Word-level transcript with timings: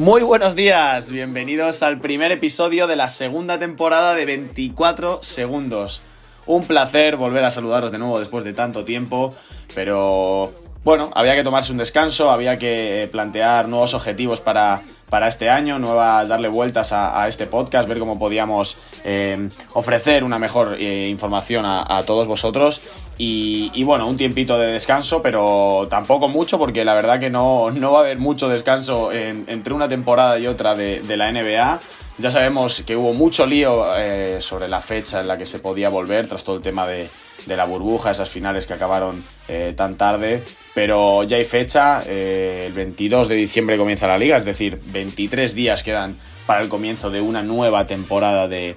Muy 0.00 0.22
buenos 0.22 0.56
días, 0.56 1.10
bienvenidos 1.10 1.82
al 1.82 2.00
primer 2.00 2.32
episodio 2.32 2.86
de 2.86 2.96
la 2.96 3.10
segunda 3.10 3.58
temporada 3.58 4.14
de 4.14 4.24
24 4.24 5.22
segundos. 5.22 6.00
Un 6.46 6.64
placer 6.64 7.16
volver 7.16 7.44
a 7.44 7.50
saludaros 7.50 7.92
de 7.92 7.98
nuevo 7.98 8.18
después 8.18 8.42
de 8.42 8.54
tanto 8.54 8.86
tiempo, 8.86 9.34
pero 9.74 10.50
bueno, 10.84 11.10
había 11.14 11.34
que 11.34 11.44
tomarse 11.44 11.72
un 11.72 11.78
descanso, 11.78 12.30
había 12.30 12.56
que 12.56 13.08
plantear 13.12 13.68
nuevos 13.68 13.94
objetivos 13.94 14.40
para, 14.40 14.80
para 15.10 15.28
este 15.28 15.50
año, 15.50 15.78
nueva, 15.78 16.24
darle 16.24 16.48
vueltas 16.48 16.92
a, 16.92 17.28
este 17.28 17.46
podcast, 17.46 17.86
ver 17.86 17.98
cómo 17.98 18.18
podíamos 18.18 18.78
eh, 19.04 19.50
ofrecer 19.74 20.24
una 20.24 20.38
mejor 20.38 20.76
eh, 20.78 21.08
información 21.08 21.64
a, 21.66 22.02
todos 22.06 22.26
vosotros. 22.26 22.80
Y, 23.18 23.82
bueno, 23.84 24.06
un 24.06 24.16
tiempito 24.16 24.58
de 24.58 24.68
descanso, 24.68 25.20
pero 25.20 25.86
tampoco 25.90 26.28
mucho, 26.28 26.58
porque 26.58 26.86
la 26.86 26.94
verdad 26.94 27.20
que 27.20 27.28
no, 27.28 27.70
no 27.70 27.92
va 27.92 27.98
a 27.98 28.02
haber 28.02 28.16
mucho 28.16 28.48
descanso 28.48 29.12
entre 29.12 29.74
una 29.74 29.88
temporada 29.88 30.38
y 30.38 30.46
otra 30.46 30.74
de, 30.74 31.02
la 31.16 31.30
NBA. 31.30 31.80
Ya 32.16 32.30
sabemos 32.30 32.82
que 32.86 32.96
hubo 32.96 33.12
mucho 33.12 33.44
lío 33.44 33.84
eh, 33.96 34.38
sobre 34.40 34.68
la 34.68 34.80
fecha 34.80 35.20
en 35.20 35.28
la 35.28 35.36
que 35.36 35.44
se 35.44 35.58
podía 35.58 35.90
volver 35.90 36.26
tras 36.28 36.44
todo 36.44 36.56
el 36.56 36.62
tema 36.62 36.86
de, 36.86 37.10
de 37.50 37.56
la 37.56 37.64
burbuja, 37.64 38.12
esas 38.12 38.30
finales 38.30 38.66
que 38.66 38.74
acabaron 38.74 39.22
eh, 39.48 39.74
tan 39.76 39.96
tarde. 39.96 40.42
Pero 40.74 41.24
ya 41.24 41.36
hay 41.36 41.44
fecha, 41.44 42.02
eh, 42.06 42.66
el 42.68 42.72
22 42.72 43.28
de 43.28 43.34
diciembre 43.34 43.76
comienza 43.76 44.06
la 44.06 44.16
liga, 44.16 44.36
es 44.36 44.44
decir, 44.44 44.80
23 44.86 45.54
días 45.54 45.82
quedan 45.82 46.16
para 46.46 46.62
el 46.62 46.68
comienzo 46.68 47.10
de 47.10 47.20
una 47.20 47.42
nueva 47.42 47.86
temporada 47.86 48.48
de, 48.48 48.76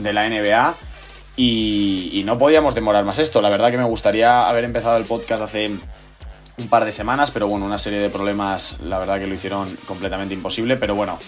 la 0.00 0.28
NBA. 0.28 0.74
Y, 1.36 2.22
no 2.24 2.38
podíamos 2.38 2.74
demorar 2.74 3.04
más 3.04 3.18
esto. 3.18 3.42
La 3.42 3.50
verdad 3.50 3.70
que 3.70 3.76
me 3.76 3.84
gustaría 3.84 4.48
haber 4.48 4.64
empezado 4.64 4.96
el 4.96 5.04
podcast 5.04 5.42
hace 5.42 5.70
un 6.56 6.68
par 6.68 6.84
de 6.84 6.92
semanas, 6.92 7.30
pero 7.30 7.46
bueno, 7.46 7.66
una 7.66 7.78
serie 7.78 7.98
de 7.98 8.08
problemas, 8.08 8.78
la 8.82 8.98
verdad 8.98 9.18
que 9.18 9.26
lo 9.26 9.34
hicieron 9.34 9.76
completamente 9.86 10.32
imposible. 10.32 10.76
Pero 10.76 10.94
bueno, 10.94 11.18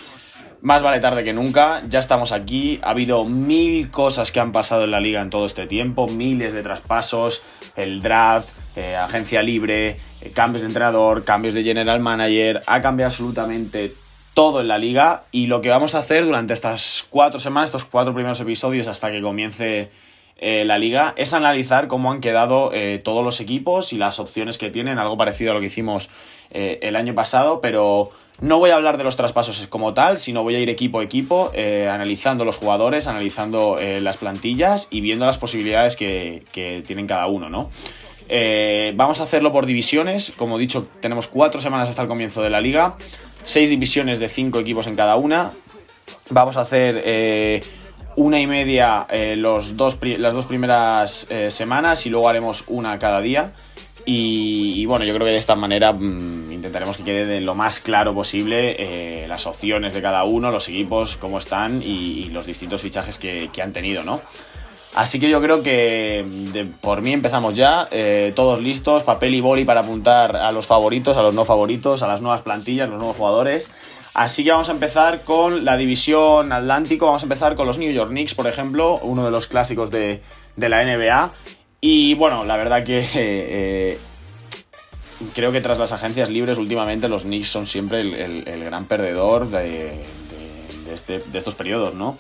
más 0.66 0.82
vale 0.82 0.98
tarde 0.98 1.22
que 1.22 1.32
nunca, 1.32 1.80
ya 1.88 2.00
estamos 2.00 2.32
aquí, 2.32 2.80
ha 2.82 2.90
habido 2.90 3.24
mil 3.24 3.88
cosas 3.88 4.32
que 4.32 4.40
han 4.40 4.50
pasado 4.50 4.82
en 4.82 4.90
la 4.90 4.98
liga 4.98 5.22
en 5.22 5.30
todo 5.30 5.46
este 5.46 5.68
tiempo, 5.68 6.08
miles 6.08 6.52
de 6.52 6.64
traspasos, 6.64 7.44
el 7.76 8.02
draft, 8.02 8.48
eh, 8.74 8.96
agencia 8.96 9.42
libre, 9.42 9.90
eh, 9.90 10.32
cambios 10.34 10.62
de 10.62 10.66
entrenador, 10.66 11.22
cambios 11.22 11.54
de 11.54 11.62
general 11.62 12.00
manager, 12.00 12.64
ha 12.66 12.80
cambiado 12.80 13.10
absolutamente 13.10 13.92
todo 14.34 14.60
en 14.60 14.66
la 14.66 14.76
liga. 14.76 15.22
Y 15.30 15.46
lo 15.46 15.60
que 15.60 15.68
vamos 15.68 15.94
a 15.94 16.00
hacer 16.00 16.24
durante 16.24 16.52
estas 16.52 17.06
cuatro 17.10 17.38
semanas, 17.38 17.68
estos 17.68 17.84
cuatro 17.84 18.12
primeros 18.12 18.40
episodios 18.40 18.88
hasta 18.88 19.12
que 19.12 19.22
comience 19.22 19.88
eh, 20.36 20.64
la 20.64 20.78
liga 20.78 21.14
es 21.16 21.32
analizar 21.32 21.86
cómo 21.86 22.10
han 22.10 22.20
quedado 22.20 22.72
todos 23.04 23.24
los 23.24 23.40
equipos 23.40 23.92
y 23.92 23.98
las 23.98 24.18
opciones 24.18 24.58
que 24.58 24.70
tienen, 24.70 24.98
algo 24.98 25.16
parecido 25.16 25.52
a 25.52 25.54
lo 25.54 25.60
que 25.60 25.66
hicimos 25.66 26.10
el 26.50 26.96
año 26.96 27.14
pasado, 27.14 27.60
pero 27.60 28.10
no 28.40 28.58
voy 28.58 28.70
a 28.70 28.76
hablar 28.76 28.98
de 28.98 29.04
los 29.04 29.16
traspasos 29.16 29.66
como 29.68 29.94
tal, 29.94 30.18
sino 30.18 30.42
voy 30.42 30.56
a 30.56 30.60
ir 30.60 30.68
equipo 30.68 31.00
a 31.00 31.02
equipo, 31.02 31.50
eh, 31.54 31.88
analizando 31.90 32.44
los 32.44 32.56
jugadores, 32.56 33.06
analizando 33.06 33.78
eh, 33.78 34.00
las 34.02 34.18
plantillas 34.18 34.88
y 34.90 35.00
viendo 35.00 35.24
las 35.24 35.38
posibilidades 35.38 35.96
que, 35.96 36.42
tienen 36.86 37.06
cada 37.06 37.26
uno, 37.28 37.48
¿no? 37.48 37.70
Eh, 38.28 38.92
vamos 38.94 39.20
a 39.20 39.22
hacerlo 39.22 39.52
por 39.52 39.64
divisiones. 39.64 40.32
Como 40.36 40.56
he 40.56 40.60
dicho, 40.60 40.86
tenemos 41.00 41.28
cuatro 41.28 41.60
semanas 41.60 41.88
hasta 41.88 42.02
el 42.02 42.08
comienzo 42.08 42.42
de 42.42 42.50
la 42.50 42.60
liga. 42.60 42.96
Seis 43.44 43.70
divisiones 43.70 44.18
de 44.18 44.28
cinco 44.28 44.60
equipos 44.60 44.86
en 44.86 44.96
cada 44.96 45.16
una. 45.16 45.52
Vamos 46.28 46.56
a 46.56 46.62
hacer 46.62 47.62
una 48.16 48.40
y 48.40 48.46
media 48.48 49.06
dos, 49.38 49.72
las 50.18 50.34
dos 50.34 50.46
primeras 50.46 51.28
semanas 51.50 52.04
y 52.04 52.10
luego 52.10 52.28
haremos 52.28 52.64
una 52.66 52.98
cada 52.98 53.20
día. 53.20 53.52
Y, 54.08 54.86
bueno, 54.86 55.04
yo 55.04 55.12
creo 55.14 55.26
que 55.26 55.32
de 55.32 55.38
esta 55.38 55.56
manera 55.56 55.92
mm, 55.92 56.52
intentaremos 56.52 56.96
que 56.96 57.02
quede 57.02 57.26
de 57.26 57.40
lo 57.40 57.56
más 57.56 57.80
claro 57.80 58.14
posible 58.14 58.76
eh, 58.78 59.26
las 59.26 59.48
opciones 59.48 59.94
de 59.94 60.00
cada 60.00 60.22
uno, 60.22 60.52
los 60.52 60.68
equipos, 60.68 61.16
cómo 61.16 61.38
están 61.38 61.82
y, 61.82 62.30
los 62.30 62.46
distintos 62.46 62.80
fichajes 62.80 63.18
que, 63.18 63.50
han 63.60 63.72
tenido, 63.72 64.04
¿no? 64.04 64.20
Así 64.94 65.18
que 65.18 65.28
yo 65.28 65.42
creo 65.42 65.62
que 65.62 66.24
por 66.80 67.02
mí 67.02 67.12
empezamos 67.12 67.54
ya, 67.54 67.88
eh, 67.90 68.32
todos 68.34 68.62
listos, 68.62 69.02
papel 69.02 69.34
y 69.34 69.40
boli 69.40 69.64
para 69.64 69.80
apuntar 69.80 70.36
a 70.36 70.52
los 70.52 70.66
favoritos, 70.66 71.16
a 71.16 71.22
los 71.22 71.34
no 71.34 71.44
favoritos, 71.44 72.02
a 72.04 72.06
las 72.06 72.22
nuevas 72.22 72.42
plantillas, 72.42 72.88
los 72.88 72.98
nuevos 72.98 73.16
jugadores. 73.16 73.70
Así 74.14 74.44
que 74.44 74.52
vamos 74.52 74.68
a 74.68 74.72
empezar 74.72 75.22
con 75.24 75.64
la 75.64 75.76
división 75.76 76.52
Atlántico, 76.52 77.06
vamos 77.06 77.22
a 77.22 77.26
empezar 77.26 77.56
con 77.56 77.66
los 77.66 77.76
New 77.76 77.92
York 77.92 78.10
Knicks, 78.10 78.34
por 78.34 78.46
ejemplo, 78.46 78.98
uno 79.02 79.24
de 79.24 79.30
los 79.30 79.48
clásicos 79.48 79.90
de, 79.90 80.22
de 80.56 80.68
la 80.68 80.84
NBA. 80.84 81.30
Y 81.80 82.14
bueno, 82.14 82.44
la 82.44 82.56
verdad 82.56 82.84
que 82.84 83.06
eh, 83.14 83.98
creo 85.34 85.52
que 85.52 85.60
tras 85.60 85.78
las 85.78 85.92
agencias 85.92 86.28
libres 86.28 86.58
últimamente 86.58 87.08
los 87.08 87.22
Knicks 87.22 87.48
son 87.48 87.66
siempre 87.66 88.00
el, 88.00 88.64
gran 88.64 88.86
perdedor 88.86 89.48
este, 90.92 91.18
de, 91.20 91.38
estos 91.38 91.54
periodos, 91.54 91.94
¿no? 91.94 92.18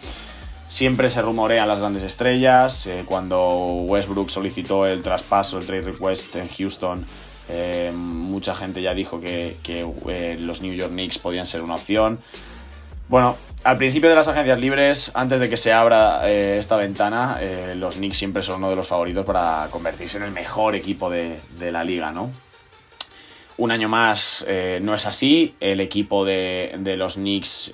Siempre 0.68 1.08
se 1.10 1.22
rumorean 1.22 1.68
las 1.68 1.78
grandes 1.78 2.02
estrellas. 2.02 2.86
Eh, 2.86 3.04
cuando 3.06 3.56
Westbrook 3.86 4.30
solicitó 4.30 4.86
el 4.86 5.02
traspaso, 5.02 5.58
el 5.58 5.66
trade 5.66 5.82
request 5.82 6.36
en 6.36 6.48
Houston, 6.48 7.06
eh, 7.48 7.92
mucha 7.94 8.54
gente 8.54 8.82
ya 8.82 8.92
dijo 8.92 9.20
que, 9.20 10.36
los 10.40 10.62
New 10.62 10.74
York 10.74 10.90
Knicks 10.90 11.18
podían 11.18 11.46
ser 11.46 11.62
una 11.62 11.76
opción. 11.76 12.18
Bueno, 13.08 13.36
al 13.62 13.76
principio 13.76 14.08
de 14.08 14.16
las 14.16 14.26
agencias 14.26 14.58
libres, 14.58 15.12
antes 15.14 15.38
de 15.38 15.48
que 15.48 15.56
se 15.56 15.72
abra 15.72 16.28
eh, 16.28 16.58
esta 16.58 16.74
ventana, 16.76 17.38
eh, 17.40 17.74
los 17.76 17.96
Knicks 17.96 18.16
siempre 18.16 18.42
son 18.42 18.56
uno 18.56 18.70
de 18.70 18.74
los 18.74 18.88
favoritos 18.88 19.24
para 19.24 19.68
convertirse 19.70 20.16
en 20.16 20.24
el 20.24 20.32
mejor 20.32 20.74
equipo 20.74 21.08
de, 21.08 21.38
la 21.70 21.84
liga, 21.84 22.10
¿no? 22.10 22.30
Un 23.58 23.70
año 23.70 23.88
más 23.88 24.44
eh, 24.48 24.80
no 24.82 24.92
es 24.92 25.06
así. 25.06 25.54
El 25.60 25.80
equipo 25.80 26.24
de, 26.24 26.94
los 26.96 27.14
Knicks, 27.14 27.72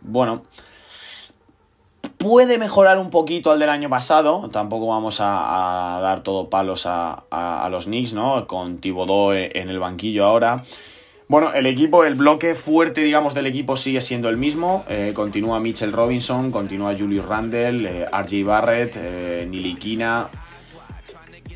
bueno, 0.00 0.42
puede 2.16 2.56
mejorar 2.56 2.98
un 2.98 3.10
poquito 3.10 3.52
al 3.52 3.58
del 3.58 3.68
año 3.68 3.90
pasado. 3.90 4.48
Tampoco 4.50 4.86
vamos 4.86 5.18
a, 5.20 5.98
dar 6.00 6.22
todo 6.22 6.48
palos 6.48 6.86
a, 6.86 7.24
a, 7.30 7.68
los 7.68 7.84
Knicks, 7.84 8.14
¿no? 8.14 8.46
Con 8.46 8.78
Thibodeau 8.78 9.32
en 9.32 9.68
el 9.68 9.78
banquillo 9.78 10.24
ahora. 10.24 10.62
Bueno, 11.26 11.54
el 11.54 11.64
equipo, 11.64 12.04
el 12.04 12.16
bloque 12.16 12.54
fuerte, 12.54 13.00
digamos, 13.00 13.32
del 13.32 13.46
equipo 13.46 13.78
sigue 13.78 14.02
siendo 14.02 14.28
el 14.28 14.36
mismo. 14.36 14.84
Eh, 14.88 15.12
continúa 15.14 15.58
Mitchell 15.58 15.90
Robinson, 15.90 16.50
continúa 16.50 16.94
Julius 16.94 17.26
Randle, 17.26 18.04
eh, 18.04 18.44
Barrett, 18.44 18.96
eh, 18.96 19.46
Nilikina. 19.48 20.28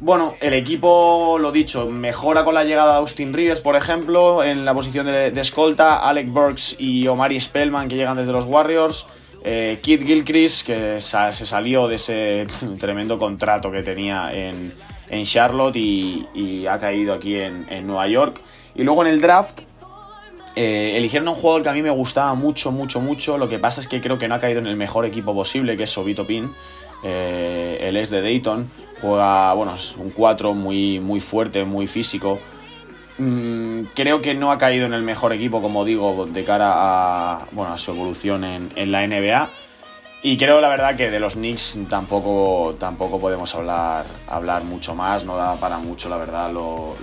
Bueno, 0.00 0.36
el 0.40 0.54
equipo, 0.54 1.38
lo 1.38 1.52
dicho, 1.52 1.90
mejora 1.90 2.44
con 2.44 2.54
la 2.54 2.64
llegada 2.64 2.92
de 2.92 2.98
Austin 2.98 3.34
Rivers, 3.34 3.60
por 3.60 3.76
ejemplo, 3.76 4.42
en 4.42 4.64
la 4.64 4.72
posición 4.72 5.04
de, 5.04 5.28
escolta. 5.38 5.98
Alec 5.98 6.28
Burks 6.28 6.76
y 6.78 7.06
Omari 7.06 7.38
Spellman, 7.38 7.88
que 7.88 7.96
llegan 7.96 8.16
desde 8.16 8.32
los 8.32 8.46
Warriors. 8.46 9.06
Eh, 9.44 9.80
Gilchrist, 9.82 10.66
que 10.66 11.00
se 11.00 11.32
salió 11.32 11.88
de 11.88 11.96
ese 11.96 12.46
tremendo 12.80 13.18
contrato 13.18 13.70
que 13.70 13.82
tenía 13.82 14.30
en, 14.32 14.72
Charlotte 15.24 15.76
y, 15.76 16.66
ha 16.66 16.78
caído 16.78 17.12
aquí 17.12 17.36
en, 17.36 17.66
en 17.68 17.86
Nueva 17.86 18.08
York. 18.08 18.40
Y 18.78 18.84
luego 18.84 19.02
en 19.02 19.08
el 19.08 19.20
draft 19.20 19.60
eh, 20.54 20.96
eligieron 20.96 21.28
un 21.28 21.34
jugador 21.34 21.64
que 21.64 21.68
a 21.68 21.72
mí 21.72 21.82
me 21.82 21.90
gustaba 21.90 22.34
mucho, 22.34 22.70
mucho, 22.70 23.00
mucho. 23.00 23.36
Lo 23.36 23.48
que 23.48 23.58
pasa 23.58 23.80
es 23.80 23.88
que 23.88 24.00
creo 24.00 24.18
que 24.18 24.28
no 24.28 24.36
ha 24.36 24.38
caído 24.38 24.60
en 24.60 24.68
el 24.68 24.76
mejor 24.76 25.04
equipo 25.04 25.34
posible, 25.34 25.76
que 25.76 25.82
es 25.82 25.90
Sobito 25.90 26.24
Pin. 26.24 26.52
Eh, 27.02 27.78
él 27.82 27.96
es 27.96 28.10
de 28.10 28.22
Dayton. 28.22 28.70
Juega, 29.00 29.52
bueno, 29.54 29.74
es 29.74 29.96
un 29.96 30.10
4 30.10 30.54
muy, 30.54 31.00
muy 31.00 31.20
fuerte, 31.20 31.64
muy 31.64 31.88
físico. 31.88 32.38
Mm, 33.18 33.82
creo 33.96 34.22
que 34.22 34.34
no 34.34 34.52
ha 34.52 34.58
caído 34.58 34.86
en 34.86 34.94
el 34.94 35.02
mejor 35.02 35.32
equipo, 35.32 35.60
como 35.60 35.84
digo, 35.84 36.26
de 36.26 36.44
cara 36.44 36.70
a, 36.72 37.48
bueno, 37.50 37.72
a 37.72 37.78
su 37.78 37.90
evolución 37.90 38.44
en 38.44 38.92
la 38.92 39.04
NBA. 39.04 39.50
Y 40.20 40.36
creo 40.36 40.60
la 40.60 40.68
verdad 40.68 40.96
que 40.96 41.10
de 41.10 41.20
los 41.20 41.34
Knicks 41.34 41.78
tampoco, 41.88 42.74
tampoco 42.78 43.20
podemos 43.20 43.54
hablar, 43.54 44.04
hablar 44.26 44.64
mucho 44.64 44.96
más, 44.96 45.24
no 45.24 45.36
da 45.36 45.54
para 45.56 45.78
mucho 45.78 46.08
la 46.08 46.16
verdad 46.16 46.50
lo, 46.50 46.96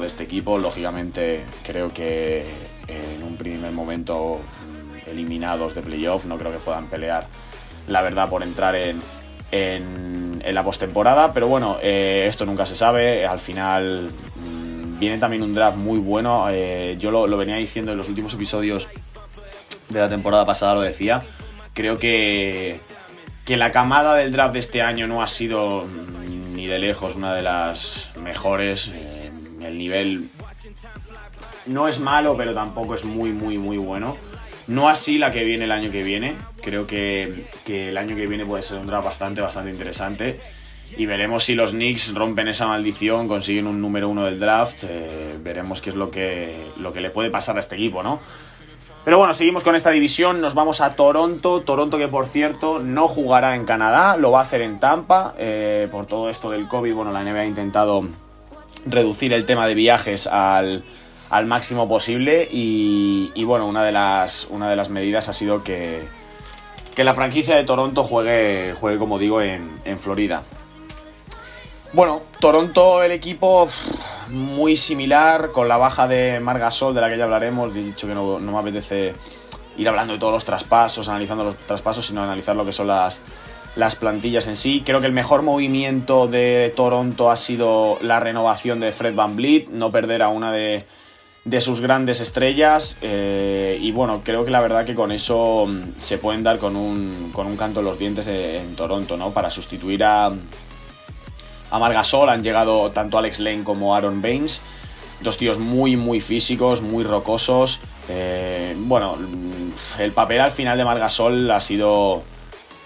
de 0.00 0.06
este 0.06 0.24
equipo. 0.24 0.58
Lógicamente 0.58 1.44
creo 1.62 1.88
que 1.88 2.44
en 2.86 3.22
un 3.22 3.36
primer 3.36 3.72
momento 3.72 4.38
mm, 4.38 5.08
eliminados 5.10 5.74
de 5.74 5.80
playoff 5.80 6.26
no 6.26 6.36
creo 6.36 6.52
que 6.52 6.58
puedan 6.58 6.86
pelear 6.86 7.26
la 7.86 8.02
verdad 8.02 8.28
por 8.28 8.42
entrar 8.42 8.74
en, 8.74 9.00
en, 9.50 10.54
la 10.54 10.62
postemporada, 10.62 11.32
pero 11.32 11.48
bueno, 11.48 11.78
eh, 11.82 12.26
esto 12.28 12.44
nunca 12.44 12.66
se 12.66 12.76
sabe, 12.76 13.26
al 13.26 13.38
final 13.38 14.10
mm, 14.36 14.98
viene 14.98 15.16
también 15.16 15.42
un 15.42 15.54
draft 15.54 15.78
muy 15.78 15.98
bueno, 15.98 16.48
eh, 16.50 16.96
yo 16.98 17.10
lo, 17.10 17.26
lo 17.26 17.38
venía 17.38 17.56
diciendo 17.56 17.92
en 17.92 17.98
los 17.98 18.08
últimos 18.10 18.34
episodios 18.34 18.88
de 19.88 20.00
la 20.00 20.08
temporada 20.08 20.44
pasada, 20.44 20.74
lo 20.74 20.80
decía 20.82 21.22
Creo 21.78 21.96
que, 22.00 22.80
que 23.46 23.56
la 23.56 23.70
camada 23.70 24.16
del 24.16 24.32
draft 24.32 24.52
de 24.54 24.58
este 24.58 24.82
año 24.82 25.06
no 25.06 25.22
ha 25.22 25.28
sido 25.28 25.86
ni 26.52 26.66
de 26.66 26.80
lejos 26.80 27.14
una 27.14 27.32
de 27.32 27.42
las 27.42 28.16
mejores. 28.20 28.90
Eh, 28.92 29.30
el 29.60 29.78
nivel 29.78 30.28
no 31.66 31.86
es 31.86 32.00
malo, 32.00 32.36
pero 32.36 32.52
tampoco 32.52 32.96
es 32.96 33.04
muy, 33.04 33.30
muy, 33.30 33.58
muy 33.58 33.76
bueno. 33.76 34.16
No 34.66 34.88
así 34.88 35.18
la 35.18 35.30
que 35.30 35.44
viene 35.44 35.66
el 35.66 35.70
año 35.70 35.92
que 35.92 36.02
viene. 36.02 36.34
Creo 36.62 36.84
que, 36.84 37.46
el 37.68 37.96
año 37.96 38.16
que 38.16 38.26
viene 38.26 38.44
puede 38.44 38.64
ser 38.64 38.78
un 38.78 38.88
draft 38.88 39.04
bastante, 39.04 39.40
bastante 39.40 39.70
interesante. 39.70 40.40
Y 40.96 41.06
veremos 41.06 41.44
si 41.44 41.54
los 41.54 41.70
Knicks 41.70 42.12
rompen 42.12 42.48
esa 42.48 42.66
maldición, 42.66 43.28
consiguen 43.28 43.68
un 43.68 43.80
número 43.80 44.08
uno 44.08 44.24
del 44.24 44.40
draft. 44.40 44.82
Eh, 44.82 45.38
veremos 45.40 45.80
qué 45.80 45.90
es 45.90 45.96
lo 45.96 46.10
que, 46.10 46.72
lo 46.76 46.92
que 46.92 47.00
le 47.00 47.10
puede 47.10 47.30
pasar 47.30 47.56
a 47.56 47.60
este 47.60 47.76
equipo, 47.76 48.02
¿no? 48.02 48.20
Pero 49.08 49.16
bueno, 49.16 49.32
seguimos 49.32 49.64
con 49.64 49.74
esta 49.74 49.88
división, 49.88 50.42
nos 50.42 50.52
vamos 50.52 50.82
a 50.82 50.94
Toronto, 50.94 51.62
Toronto 51.62 51.96
que 51.96 52.08
por 52.08 52.26
cierto 52.26 52.78
no 52.78 53.08
jugará 53.08 53.56
en 53.56 53.64
Canadá, 53.64 54.18
lo 54.18 54.32
va 54.32 54.40
a 54.40 54.42
hacer 54.42 54.60
en 54.60 54.78
Tampa, 54.78 55.34
eh, 55.38 55.88
por 55.90 56.04
todo 56.04 56.28
esto 56.28 56.50
del 56.50 56.68
COVID, 56.68 56.92
bueno, 56.92 57.10
la 57.10 57.24
NBA 57.24 57.40
ha 57.40 57.46
intentado 57.46 58.06
reducir 58.84 59.32
el 59.32 59.46
tema 59.46 59.66
de 59.66 59.72
viajes 59.72 60.26
al, 60.26 60.84
máximo 61.46 61.88
posible 61.88 62.46
y, 62.52 63.44
bueno, 63.44 63.66
una 63.66 63.82
de, 63.82 63.92
las, 63.92 64.46
una 64.50 64.68
de 64.68 64.76
las 64.76 64.90
medidas 64.90 65.30
ha 65.30 65.32
sido 65.32 65.64
que, 65.64 66.06
que 66.94 67.02
la 67.02 67.14
franquicia 67.14 67.56
de 67.56 67.64
Toronto 67.64 68.04
juegue, 68.04 68.74
juegue 68.78 68.98
como 68.98 69.18
digo, 69.18 69.40
en, 69.40 69.80
en 69.86 69.98
Florida. 69.98 70.42
Bueno, 71.94 72.24
Toronto, 72.40 73.02
el 73.02 73.12
equipo 73.12 73.70
muy 74.30 74.76
similar, 74.76 75.50
con 75.52 75.68
la 75.68 75.76
baja 75.76 76.06
de 76.08 76.40
Margasol, 76.40 76.94
de 76.94 77.00
la 77.00 77.08
que 77.08 77.18
ya 77.18 77.24
hablaremos. 77.24 77.74
He 77.74 77.82
dicho 77.82 78.06
que 78.06 78.14
no, 78.14 78.38
me 78.38 78.58
apetece 78.58 79.14
ir 79.76 79.88
hablando 79.88 80.14
de 80.14 80.18
todos 80.18 80.32
los 80.32 80.44
traspasos, 80.44 81.08
analizando 81.08 81.44
los 81.44 81.56
traspasos, 81.56 82.06
sino 82.06 82.22
analizar 82.22 82.56
lo 82.56 82.64
que 82.64 82.72
son 82.72 82.88
las, 82.88 83.22
las 83.76 83.96
plantillas 83.96 84.46
en 84.46 84.56
sí. 84.56 84.82
Creo 84.84 85.00
que 85.00 85.06
el 85.06 85.12
mejor 85.12 85.42
movimiento 85.42 86.26
de 86.26 86.72
Toronto 86.74 87.30
ha 87.30 87.36
sido 87.36 87.98
la 88.00 88.20
renovación 88.20 88.80
de 88.80 88.92
Fred 88.92 89.14
Van 89.14 89.36
Vliet, 89.36 89.68
no 89.68 89.90
perder 89.90 90.22
a 90.22 90.28
una 90.28 90.52
de, 90.52 90.84
sus 91.60 91.80
grandes 91.80 92.20
estrellas. 92.20 92.98
Eh, 93.02 93.78
y 93.80 93.92
bueno, 93.92 94.22
creo 94.24 94.44
que 94.44 94.50
la 94.50 94.60
verdad 94.60 94.84
que 94.84 94.94
con 94.94 95.12
eso 95.12 95.66
mm, 95.66 95.98
se 95.98 96.18
pueden 96.18 96.42
dar 96.42 96.58
con 96.58 96.76
un, 96.76 97.30
con 97.32 97.46
un 97.46 97.56
canto 97.56 97.80
en 97.80 97.86
los 97.86 97.98
dientes 97.98 98.26
en 98.28 98.74
Toronto, 98.74 99.16
¿no? 99.16 99.30
Para 99.30 99.48
sustituir 99.48 100.04
a, 100.04 100.32
a 101.70 101.78
Margasol 101.78 102.28
han 102.28 102.42
llegado 102.42 102.90
tanto 102.90 103.18
Alex 103.18 103.40
Lane 103.40 103.64
como 103.64 103.94
Aaron 103.94 104.22
Baines. 104.22 104.60
Dos 105.20 105.36
tíos 105.36 105.58
muy, 105.58 105.96
muy 105.96 106.20
físicos, 106.20 106.80
muy 106.80 107.04
rocosos. 107.04 107.80
Eh, 108.08 108.74
bueno, 108.78 109.16
el 109.98 110.12
papel 110.12 110.40
al 110.40 110.50
final 110.50 110.78
de 110.78 110.84
Margasol 110.84 111.50
ha 111.50 111.60
sido 111.60 112.22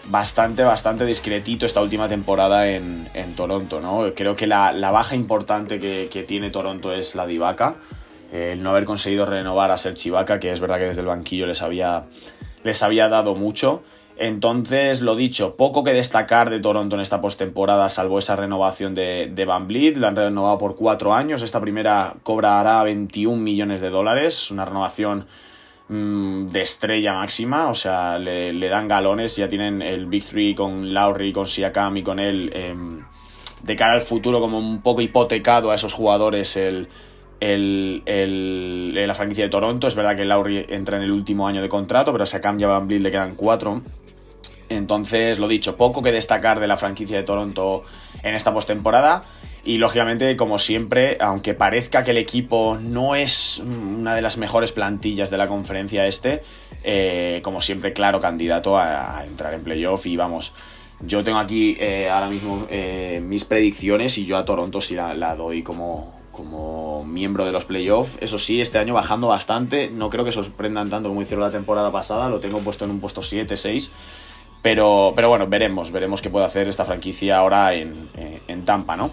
bastante, 0.08 0.62
bastante 0.62 1.04
discretito 1.04 1.66
esta 1.66 1.80
última 1.80 2.08
temporada 2.08 2.68
en, 2.68 3.06
Toronto, 3.36 3.80
¿no? 3.80 4.12
Creo 4.14 4.34
que 4.34 4.46
la, 4.46 4.72
baja 4.90 5.14
importante 5.14 5.78
que, 5.78 6.24
tiene 6.26 6.50
Toronto 6.50 6.92
es 6.92 7.14
la 7.14 7.26
de 7.26 7.34
Ibaka. 7.34 7.76
el 8.32 8.62
no 8.62 8.70
haber 8.70 8.84
conseguido 8.84 9.26
renovar 9.26 9.70
a 9.70 9.76
Serge 9.76 10.08
Ibaka, 10.08 10.40
que 10.40 10.52
es 10.52 10.60
verdad 10.60 10.78
que 10.78 10.86
desde 10.86 11.00
el 11.00 11.06
banquillo 11.06 11.46
les 11.46 11.62
había, 11.62 12.04
les 12.64 12.82
había 12.82 13.08
dado 13.08 13.34
mucho. 13.34 13.82
Entonces, 14.16 15.00
lo 15.00 15.16
dicho, 15.16 15.56
poco 15.56 15.82
que 15.82 15.92
destacar 15.92 16.50
de 16.50 16.60
Toronto 16.60 16.96
en 16.96 17.00
esta 17.00 17.20
postemporada, 17.20 17.88
salvo 17.88 18.18
esa 18.18 18.36
renovación 18.36 18.94
de, 18.94 19.30
de 19.32 19.44
Van 19.44 19.66
Vliet. 19.66 19.96
La 19.96 20.08
han 20.08 20.16
renovado 20.16 20.58
por 20.58 20.76
cuatro 20.76 21.14
años. 21.14 21.42
Esta 21.42 21.60
primera 21.60 22.14
cobrará 22.22 22.82
21 22.82 23.36
millones 23.42 23.80
de 23.80 23.90
dólares. 23.90 24.50
Una 24.50 24.64
renovación 24.64 25.26
mm, 25.88 26.46
de 26.46 26.60
estrella 26.60 27.14
máxima. 27.14 27.68
O 27.68 27.74
sea, 27.74 28.18
le, 28.18 28.68
dan 28.68 28.86
galones. 28.86 29.36
Ya 29.36 29.48
tienen 29.48 29.80
el 29.82 30.06
Big 30.06 30.24
Three 30.24 30.54
con 30.54 30.92
Lowry, 30.92 31.32
con 31.32 31.46
Siakam 31.46 31.96
y 31.96 32.02
con 32.02 32.18
él. 32.18 32.50
Em, 32.54 33.04
de 33.62 33.76
cara 33.76 33.94
al 33.94 34.02
futuro, 34.02 34.40
como 34.40 34.58
un 34.58 34.82
poco 34.82 35.00
hipotecado 35.00 35.70
a 35.70 35.74
esos 35.74 35.94
jugadores 35.94 36.56
la 37.40 39.14
franquicia 39.14 39.44
de 39.44 39.50
Toronto. 39.50 39.86
Es 39.86 39.96
verdad 39.96 40.16
que 40.16 40.24
Lowry 40.24 40.66
entra 40.68 40.98
en 40.98 41.04
el 41.04 41.12
último 41.12 41.46
año 41.46 41.62
de 41.62 41.68
contrato, 41.68 42.12
pero 42.12 42.24
a 42.24 42.26
Siakam 42.26 42.60
y 42.60 42.64
a 42.64 42.68
Van 42.68 42.86
Vliet 42.86 43.02
le 43.02 43.10
quedan 43.10 43.34
cuatro. 43.34 43.82
Entonces, 44.76 45.38
lo 45.38 45.48
dicho, 45.48 45.76
poco 45.76 46.02
que 46.02 46.12
destacar 46.12 46.60
de 46.60 46.66
la 46.66 46.76
franquicia 46.76 47.16
de 47.16 47.22
Toronto 47.22 47.84
en 48.22 48.34
esta 48.34 48.52
postemporada. 48.52 49.24
Y 49.64 49.78
lógicamente, 49.78 50.36
como 50.36 50.58
siempre, 50.58 51.16
aunque 51.20 51.54
parezca 51.54 52.02
que 52.02 52.10
el 52.10 52.16
equipo 52.16 52.78
no 52.80 53.14
es 53.14 53.60
una 53.60 54.14
de 54.14 54.22
las 54.22 54.36
mejores 54.36 54.72
plantillas 54.72 55.30
de 55.30 55.38
la 55.38 55.46
conferencia 55.46 56.04
este, 56.06 56.42
eh, 56.82 57.40
como 57.44 57.60
siempre, 57.60 57.92
claro, 57.92 58.18
candidato 58.20 58.76
a, 58.76 59.24
entrar 59.24 59.54
en 59.54 59.62
playoff. 59.62 60.06
Y 60.06 60.16
vamos, 60.16 60.52
yo 61.00 61.22
tengo 61.22 61.38
aquí 61.38 61.76
eh, 61.78 62.08
ahora 62.10 62.28
mismo 62.28 62.66
eh, 62.70 63.22
mis 63.24 63.44
predicciones 63.44 64.18
y 64.18 64.24
yo 64.24 64.36
a 64.36 64.44
Toronto 64.44 64.80
sí 64.80 64.96
la, 64.96 65.36
doy 65.36 65.62
como, 65.62 66.12
como 66.32 67.04
miembro 67.04 67.44
de 67.44 67.52
los 67.52 67.64
playoffs. 67.64 68.18
Eso 68.20 68.40
sí, 68.40 68.60
este 68.60 68.78
año 68.78 68.94
bajando 68.94 69.28
bastante. 69.28 69.90
No 69.90 70.10
creo 70.10 70.24
que 70.24 70.32
sorprendan 70.32 70.90
tanto 70.90 71.08
como 71.08 71.22
hicieron 71.22 71.44
la 71.44 71.52
temporada 71.52 71.92
pasada. 71.92 72.28
Lo 72.28 72.40
tengo 72.40 72.58
puesto 72.58 72.84
en 72.84 72.90
un 72.90 72.98
puesto 72.98 73.20
7-6. 73.20 73.90
Pero, 74.62 75.12
pero 75.16 75.28
bueno, 75.28 75.48
veremos, 75.48 75.90
veremos 75.90 76.22
qué 76.22 76.30
puede 76.30 76.46
hacer 76.46 76.68
esta 76.68 76.84
franquicia 76.84 77.36
ahora 77.36 77.74
en, 77.74 78.64
Tampa, 78.64 78.96
¿no? 78.96 79.10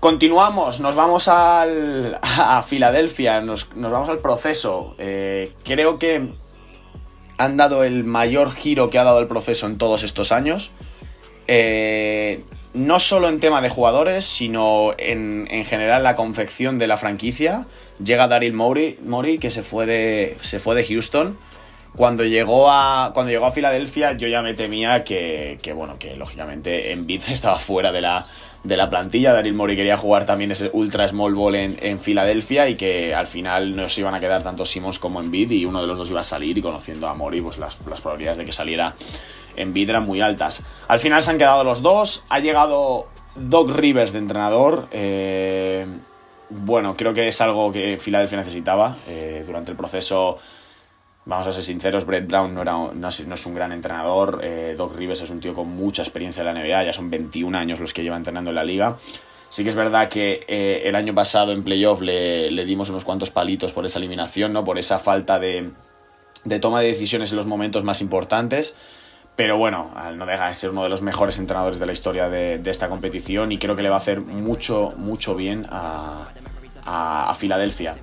Continuamos, 0.00 0.80
nos 0.80 0.96
vamos 0.96 1.28
al, 1.28 2.18
a 2.22 2.62
Filadelfia, 2.62 3.40
nos, 3.40 3.68
vamos 3.74 4.08
al 4.08 4.18
proceso. 4.18 4.96
Eh, 4.98 5.52
creo 5.64 5.98
que 6.00 6.32
han 7.38 7.56
dado 7.56 7.84
el 7.84 8.02
mayor 8.02 8.52
giro 8.52 8.90
que 8.90 8.98
ha 8.98 9.04
dado 9.04 9.20
el 9.20 9.28
proceso 9.28 9.66
en 9.66 9.78
todos 9.78 10.02
estos 10.02 10.32
años. 10.32 10.72
Eh, 11.46 12.44
no 12.74 12.98
solo 12.98 13.28
en 13.28 13.38
tema 13.38 13.60
de 13.60 13.68
jugadores, 13.68 14.24
sino 14.24 14.92
en, 14.98 15.46
en, 15.50 15.64
general 15.64 16.02
la 16.02 16.16
confección 16.16 16.78
de 16.78 16.88
la 16.88 16.96
franquicia. 16.96 17.66
Llega 18.02 18.26
Daryl 18.26 18.54
Morey, 18.54 18.98
Morey 19.04 19.38
que 19.38 19.50
se 19.50 19.62
fue 19.62 19.86
de, 19.86 20.36
se 20.40 20.58
fue 20.58 20.74
de 20.74 20.84
Houston 20.84 21.38
cuando 21.94 22.24
llegó 22.24 22.70
a, 22.70 23.10
cuando 23.12 23.30
llegó 23.30 23.46
a 23.46 23.50
Filadelfia, 23.50 24.12
yo 24.12 24.26
ya 24.26 24.40
me 24.40 24.54
temía 24.54 25.04
que, 25.04 25.58
bueno, 25.74 25.98
que 25.98 26.16
lógicamente 26.16 26.92
Embiid 26.92 27.22
estaba 27.28 27.58
fuera 27.58 27.92
de 27.92 28.00
la, 28.00 28.26
de 28.64 28.76
la 28.76 28.88
plantilla. 28.88 29.32
Daryl 29.32 29.54
Morey 29.54 29.76
quería 29.76 29.98
jugar 29.98 30.24
también 30.24 30.50
ese 30.50 30.70
ultra 30.72 31.06
small 31.06 31.34
ball 31.34 31.54
en, 31.54 31.76
en, 31.80 32.00
Filadelfia 32.00 32.68
y 32.68 32.76
que 32.76 33.14
al 33.14 33.26
final 33.26 33.76
no 33.76 33.88
se 33.88 34.00
iban 34.00 34.14
a 34.14 34.20
quedar 34.20 34.42
tanto 34.42 34.64
Simmons 34.64 34.98
como 34.98 35.20
Embiid 35.20 35.50
y 35.50 35.64
uno 35.66 35.82
de 35.82 35.86
los 35.86 35.98
dos 35.98 36.10
iba 36.10 36.20
a 36.20 36.24
salir 36.24 36.56
y 36.56 36.62
conociendo 36.62 37.08
a 37.08 37.14
Morey, 37.14 37.42
pues 37.42 37.58
las, 37.58 37.78
las 37.86 38.00
probabilidades 38.00 38.38
de 38.38 38.44
que 38.46 38.52
saliera 38.52 38.94
Embiid 39.56 39.90
eran 39.90 40.04
muy 40.04 40.22
altas. 40.22 40.62
Al 40.88 40.98
final 40.98 41.22
se 41.22 41.30
han 41.30 41.38
quedado 41.38 41.62
los 41.62 41.82
dos. 41.82 42.24
Ha 42.30 42.40
llegado 42.40 43.08
Doc 43.36 43.70
Rivers 43.70 44.12
de 44.12 44.18
entrenador. 44.18 44.88
Eh, 44.92 45.86
bueno, 46.48 46.94
creo 46.96 47.12
que 47.12 47.28
es 47.28 47.40
algo 47.42 47.70
que 47.70 47.98
Filadelfia 47.98 48.38
necesitaba. 48.38 48.96
Eh, 49.08 49.42
durante 49.46 49.70
el 49.70 49.76
proceso 49.76 50.38
Vamos 51.24 51.46
a 51.46 51.52
ser 51.52 51.62
sinceros, 51.62 52.04
Brett 52.04 52.26
Brown 52.26 52.52
no, 52.52 52.62
era, 52.62 52.72
no, 52.72 53.08
es, 53.08 53.46
un 53.46 53.54
gran 53.54 53.70
entrenador, 53.70 54.40
eh, 54.42 54.74
Doc 54.76 54.96
Rivers 54.96 55.22
es 55.22 55.30
un 55.30 55.38
tío 55.38 55.54
con 55.54 55.68
mucha 55.68 56.02
experiencia 56.02 56.40
en 56.40 56.46
la 56.46 56.60
NBA, 56.60 56.84
ya 56.84 56.92
son 56.92 57.10
21 57.10 57.56
años 57.56 57.78
los 57.78 57.94
que 57.94 58.02
lleva 58.02 58.16
entrenando 58.16 58.50
en 58.50 58.56
la 58.56 58.64
liga. 58.64 58.96
Sí 59.48 59.62
que 59.62 59.68
es 59.70 59.76
verdad 59.76 60.08
que 60.08 60.44
eh, 60.48 60.82
el 60.84 60.96
año 60.96 61.14
pasado 61.14 61.52
en 61.52 61.62
playoff 61.62 62.00
le, 62.00 62.64
dimos 62.64 62.90
unos 62.90 63.04
cuantos 63.04 63.30
palitos 63.30 63.72
por 63.72 63.86
esa 63.86 64.00
eliminación, 64.00 64.52
¿no? 64.52 64.64
por 64.64 64.78
esa 64.78 64.98
falta 64.98 65.38
de, 65.38 65.70
toma 66.60 66.80
de 66.80 66.88
decisiones 66.88 67.30
en 67.30 67.36
los 67.36 67.46
momentos 67.46 67.84
más 67.84 68.00
importantes. 68.00 68.74
Pero 69.36 69.56
bueno, 69.56 69.94
no 70.16 70.26
deja 70.26 70.48
de 70.48 70.54
ser 70.54 70.70
uno 70.70 70.82
de 70.82 70.88
los 70.88 71.02
mejores 71.02 71.38
entrenadores 71.38 71.78
de 71.78 71.86
la 71.86 71.92
historia 71.92 72.28
de, 72.28 72.60
esta 72.66 72.88
competición 72.88 73.52
y 73.52 73.58
creo 73.58 73.76
que 73.76 73.82
le 73.82 73.90
va 73.90 73.96
a 73.96 73.98
hacer 73.98 74.20
mucho, 74.20 74.92
mucho 74.96 75.34
bien 75.34 75.66
a 75.70 77.34
Filadelfia. 77.38 77.96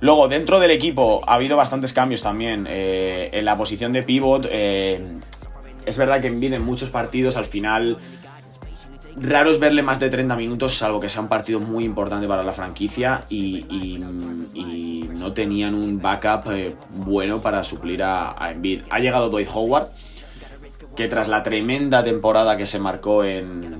Luego, 0.00 0.28
dentro 0.28 0.60
del 0.60 0.70
equipo 0.70 1.22
ha 1.26 1.34
habido 1.34 1.56
bastantes 1.56 1.92
cambios 1.92 2.22
también. 2.22 2.66
Eh, 2.68 3.30
en 3.32 3.44
la 3.44 3.56
posición 3.56 3.92
de 3.92 4.02
pivot, 4.02 4.46
eh, 4.50 5.00
es 5.84 5.98
verdad 5.98 6.20
que 6.20 6.28
en 6.28 6.64
muchos 6.64 6.90
partidos 6.90 7.36
al 7.36 7.44
final. 7.44 7.98
Raro 9.20 9.50
es 9.50 9.58
verle 9.58 9.82
más 9.82 9.98
de 9.98 10.10
30 10.10 10.36
minutos, 10.36 10.74
salvo 10.74 11.00
que 11.00 11.08
sea 11.08 11.22
un 11.22 11.28
partido 11.28 11.58
muy 11.58 11.82
importante 11.82 12.28
para 12.28 12.44
la 12.44 12.52
franquicia 12.52 13.22
y, 13.28 13.98
no 15.18 15.32
tenían 15.32 15.74
un 15.74 16.00
backup 16.00 16.52
eh, 16.52 16.76
bueno 16.90 17.40
para 17.40 17.64
suplir 17.64 18.04
a, 18.04 18.40
a 18.40 18.52
Embiid. 18.52 18.84
Ha 18.90 19.00
llegado 19.00 19.28
Dwight 19.28 19.48
Howard, 19.52 19.88
que 20.94 21.08
tras 21.08 21.26
la 21.26 21.42
tremenda 21.42 22.04
temporada 22.04 22.56
que 22.56 22.66
se 22.66 22.78
marcó 22.78 23.24
en, 23.24 23.76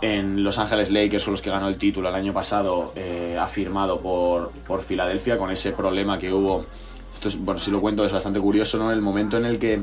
en 0.00 0.42
Los 0.42 0.58
Ángeles 0.58 0.90
Lakers, 0.90 1.24
con 1.24 1.32
los 1.32 1.42
que 1.42 1.50
ganó 1.50 1.68
el 1.68 1.78
título 1.78 2.08
el 2.08 2.14
año 2.14 2.32
pasado, 2.32 2.92
eh, 2.96 3.36
ha 3.38 3.48
firmado 3.48 4.00
por, 4.00 4.50
por 4.66 4.82
Filadelfia 4.82 5.38
con 5.38 5.50
ese 5.50 5.72
problema 5.72 6.18
que 6.18 6.32
hubo. 6.32 6.64
Esto 7.12 7.28
es, 7.28 7.38
bueno, 7.38 7.60
si 7.60 7.70
lo 7.70 7.80
cuento 7.80 8.04
es 8.04 8.12
bastante 8.12 8.40
curioso, 8.40 8.78
¿no? 8.78 8.90
El 8.90 9.00
momento 9.00 9.36
en 9.36 9.44
el 9.44 9.58
que 9.58 9.80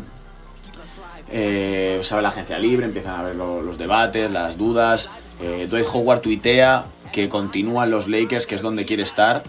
eh, 1.29 2.00
sabe 2.03 2.21
la 2.21 2.29
agencia 2.29 2.60
libre, 2.60 2.86
empiezan 2.86 3.19
a 3.19 3.24
ver 3.24 3.36
los 3.36 3.77
debates, 3.77 4.29
las 4.29 4.57
dudas. 4.57 5.12
Eh, 5.41 5.67
Dwight 5.69 5.88
Howard 5.93 6.21
tuitea 6.21 6.86
que 7.12 7.29
continúan 7.29 7.89
los 7.89 8.07
Lakers, 8.07 8.45
que 8.45 8.55
es 8.55 8.62
donde 8.62 8.86
quiere 8.86 9.03
estar. 9.03 9.43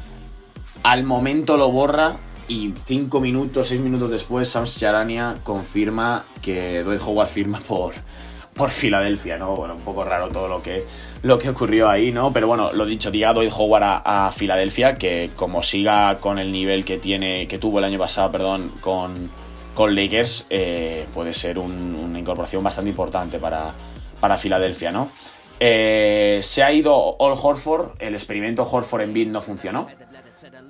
Al 0.85 1.05
momento 1.05 1.57
lo 1.57 1.71
borra 1.71 2.17
y 2.49 2.73
cinco 2.85 3.21
minutos, 3.21 3.69
seis 3.69 3.81
minutos 3.81 4.11
después, 4.11 4.49
Sam 4.49 4.65
Charania 4.65 5.37
confirma 5.43 6.25
que 6.41 6.83
Dwight 6.83 7.03
Howard 7.05 7.29
firma 7.29 7.61
por, 7.61 7.95
por 8.55 8.71
Filadelfia, 8.71 9.39
¿no? 9.39 9.57
Bueno, 9.57 9.75
un 9.75 9.83
poco 9.83 10.05
raro 10.05 10.29
todo 10.29 10.49
lo 10.49 10.63
que, 10.63 10.85
lo 11.23 11.39
que 11.39 11.49
ocurrió 11.49 11.89
ahí, 11.89 12.13
¿no? 12.13 12.33
Pero 12.33 12.47
bueno, 12.47 12.73
lo 12.73 12.85
dicho, 12.85 13.11
llega 13.11 13.33
Dwight 13.33 13.53
Howard 13.57 14.03
a, 14.05 14.31
Filadelfia, 14.35 14.95
que 14.95 15.31
como 15.35 15.63
siga 15.63 16.17
con 16.21 16.39
el 16.39 16.53
nivel 16.53 16.85
que 16.85 16.99
tiene, 16.99 17.49
que 17.49 17.59
tuvo 17.59 17.79
el 17.79 17.85
año 17.85 17.99
pasado, 17.99 18.31
perdón, 18.31 18.73
con, 18.81 19.31
con 19.75 19.95
Lakers, 19.95 20.47
eh, 20.51 21.07
puede 21.15 21.33
ser 21.33 21.59
un, 21.59 21.95
una 21.95 22.19
incorporación 22.19 22.63
bastante 22.63 22.91
importante 22.91 23.39
para, 23.39 23.73
para 24.21 24.37
Filadelfia, 24.37 24.93
¿no? 24.93 25.09
Eh, 25.59 26.41
se 26.43 26.63
ha 26.63 26.73
ido 26.73 26.93
All 26.95 27.39
Horford, 27.41 27.93
el 28.01 28.15
experimento 28.15 28.69
Horford 28.69 29.03
en 29.03 29.13
Bid 29.13 29.29
no 29.29 29.41
funcionó. 29.41 29.89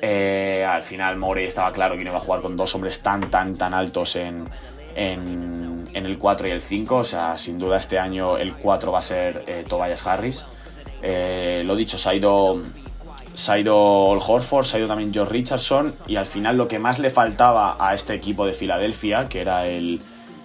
Eh, 0.00 0.66
al 0.68 0.82
final 0.82 1.16
Morey 1.16 1.46
estaba 1.46 1.72
claro 1.72 1.96
que 1.96 2.04
no 2.04 2.10
iba 2.10 2.18
a 2.18 2.20
jugar 2.20 2.42
con 2.42 2.56
dos 2.56 2.74
hombres 2.74 3.00
tan, 3.00 3.30
tan, 3.30 3.54
tan 3.54 3.72
altos 3.72 4.16
en, 4.16 4.46
en, 4.96 5.84
el 5.94 6.18
4 6.18 6.48
y 6.48 6.50
el 6.50 6.60
5. 6.60 6.96
O 6.96 7.04
sea, 7.04 7.38
sin 7.38 7.58
duda 7.58 7.78
este 7.78 7.98
año 7.98 8.36
el 8.36 8.54
4 8.54 8.92
va 8.92 8.98
a 8.98 9.02
ser 9.02 9.44
eh, 9.46 9.64
Tobias 9.68 10.06
Harris. 10.06 10.46
Eh, 11.02 11.62
lo 11.64 11.76
dicho, 11.76 11.98
se 11.98 12.08
ha 12.10 12.14
ido. 12.14 12.62
Se 13.34 13.50
ha 13.50 13.58
ido 13.58 13.74
Horford, 13.76 14.66
se 14.66 14.76
ha 14.76 14.78
ido 14.78 14.88
también 14.88 15.12
George 15.12 15.32
Richardson. 15.32 15.92
Y 16.06 16.16
al 16.16 16.26
final 16.26 16.56
lo 16.56 16.68
que 16.68 16.78
más 16.78 16.98
le 16.98 17.08
faltaba 17.08 17.76
a 17.78 17.94
este 17.94 18.14
equipo 18.14 18.44
de 18.44 18.52
Filadelfia, 18.52 19.26
que 19.28 19.40
era 19.40 19.66
el, 19.66 20.02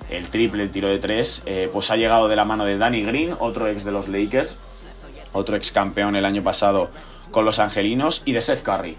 el 0.09 0.29
triple, 0.29 0.63
el 0.63 0.71
tiro 0.71 0.87
de 0.87 0.99
tres, 0.99 1.43
eh, 1.45 1.69
pues 1.71 1.91
ha 1.91 1.97
llegado 1.97 2.27
de 2.27 2.35
la 2.35 2.45
mano 2.45 2.65
de 2.65 2.77
Danny 2.77 3.03
Green, 3.03 3.35
otro 3.39 3.67
ex 3.67 3.83
de 3.83 3.91
los 3.91 4.07
Lakers, 4.07 4.57
otro 5.33 5.57
ex 5.57 5.71
campeón 5.71 6.15
el 6.15 6.25
año 6.25 6.41
pasado 6.41 6.89
con 7.31 7.43
los 7.43 7.59
Angelinos, 7.59 8.21
y 8.25 8.31
de 8.31 8.41
Seth 8.41 8.63
Curry. 8.63 8.97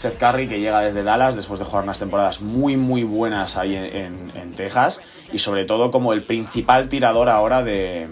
Seth 0.00 0.16
Curry 0.16 0.48
que 0.48 0.60
llega 0.60 0.80
desde 0.80 1.02
Dallas 1.02 1.34
después 1.34 1.58
de 1.58 1.66
jugar 1.66 1.84
unas 1.84 1.98
temporadas 1.98 2.40
muy 2.40 2.74
muy 2.78 3.04
buenas 3.04 3.58
ahí 3.58 3.76
en, 3.76 4.54
Texas 4.56 5.02
y 5.30 5.38
sobre 5.38 5.66
todo 5.66 5.90
como 5.90 6.14
el 6.14 6.22
principal 6.22 6.88
tirador 6.88 7.28
ahora 7.28 7.62
de, 7.62 8.08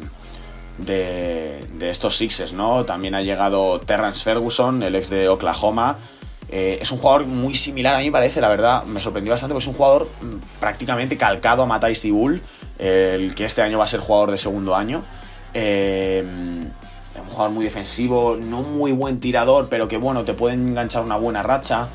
de, 0.77 1.65
de, 1.79 1.91
estos 1.91 2.19
Sixes, 2.19 2.53
¿no? 2.53 2.85
También 2.85 3.15
ha 3.15 3.23
llegado 3.23 3.81
Terrence 3.81 4.23
Ferguson, 4.23 4.83
el 4.83 4.97
ex 4.97 5.09
de 5.09 5.31
Oklahoma. 5.31 5.97
Eh, 6.51 6.79
es 6.81 6.93
un 6.93 6.99
jugador 6.99 7.27
muy 7.27 7.55
similar, 7.55 7.97
a 7.97 8.01
mí 8.01 8.11
parece, 8.11 8.43
la 8.43 8.49
verdad, 8.49 8.85
me 8.85 9.01
sorprendió 9.01 9.33
bastante, 9.33 9.55
porque 9.55 9.65
es 9.65 9.69
un 9.69 9.75
jugador 9.75 10.09
mm, 10.21 10.61
prácticamente 10.61 11.17
calcado 11.17 11.63
a 11.63 11.67
Matthijs 11.67 12.03
Tibul, 12.03 12.43
el 12.79 13.35
que 13.35 13.47
este 13.47 13.63
año 13.63 13.79
va 13.79 13.85
a 13.85 13.89
ser 13.89 14.01
jugador 14.01 14.31
de 14.31 14.39
segundo 14.39 14.77
año. 14.77 15.03
Eh, 15.55 16.23
jugador 17.39 17.55
muy 17.55 17.65
defensivo, 17.65 18.37
no 18.37 18.63
muy 18.63 18.93
buen 18.93 19.21
tirador, 19.21 19.69
pero 19.71 19.89
que 19.89 19.97
bueno, 19.97 20.25
te 20.25 20.35
pueden 20.35 20.69
enganchar 20.69 21.03
una 21.03 21.17
buena 21.17 21.43
racha. 21.43 21.89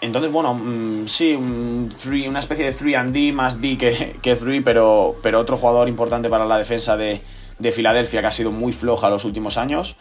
Entonces, 0.00 0.30
bueno, 0.30 0.54
mmm, 0.54 1.06
sí, 1.06 1.34
una 1.34 2.38
especie 2.38 2.66
de 2.66 2.72
3 2.72 2.96
and 2.96 3.12
D 3.12 3.32
más 3.32 3.60
D 3.60 3.78
que, 3.78 4.16
que 4.20 4.36
3, 4.36 4.62
pero, 4.62 5.16
pero 5.22 5.40
otro 5.40 5.56
jugador 5.56 5.88
importante 5.88 6.28
para 6.28 6.44
la 6.44 6.58
defensa 6.58 6.96
de, 6.96 7.20
de 7.58 7.72
Filadelfia 7.72 8.20
que 8.20 8.26
ha 8.26 8.30
sido 8.30 8.52
muy 8.52 8.72
floja 8.72 9.08
los 9.08 9.24
últimos 9.24 9.56
años. 9.56 9.96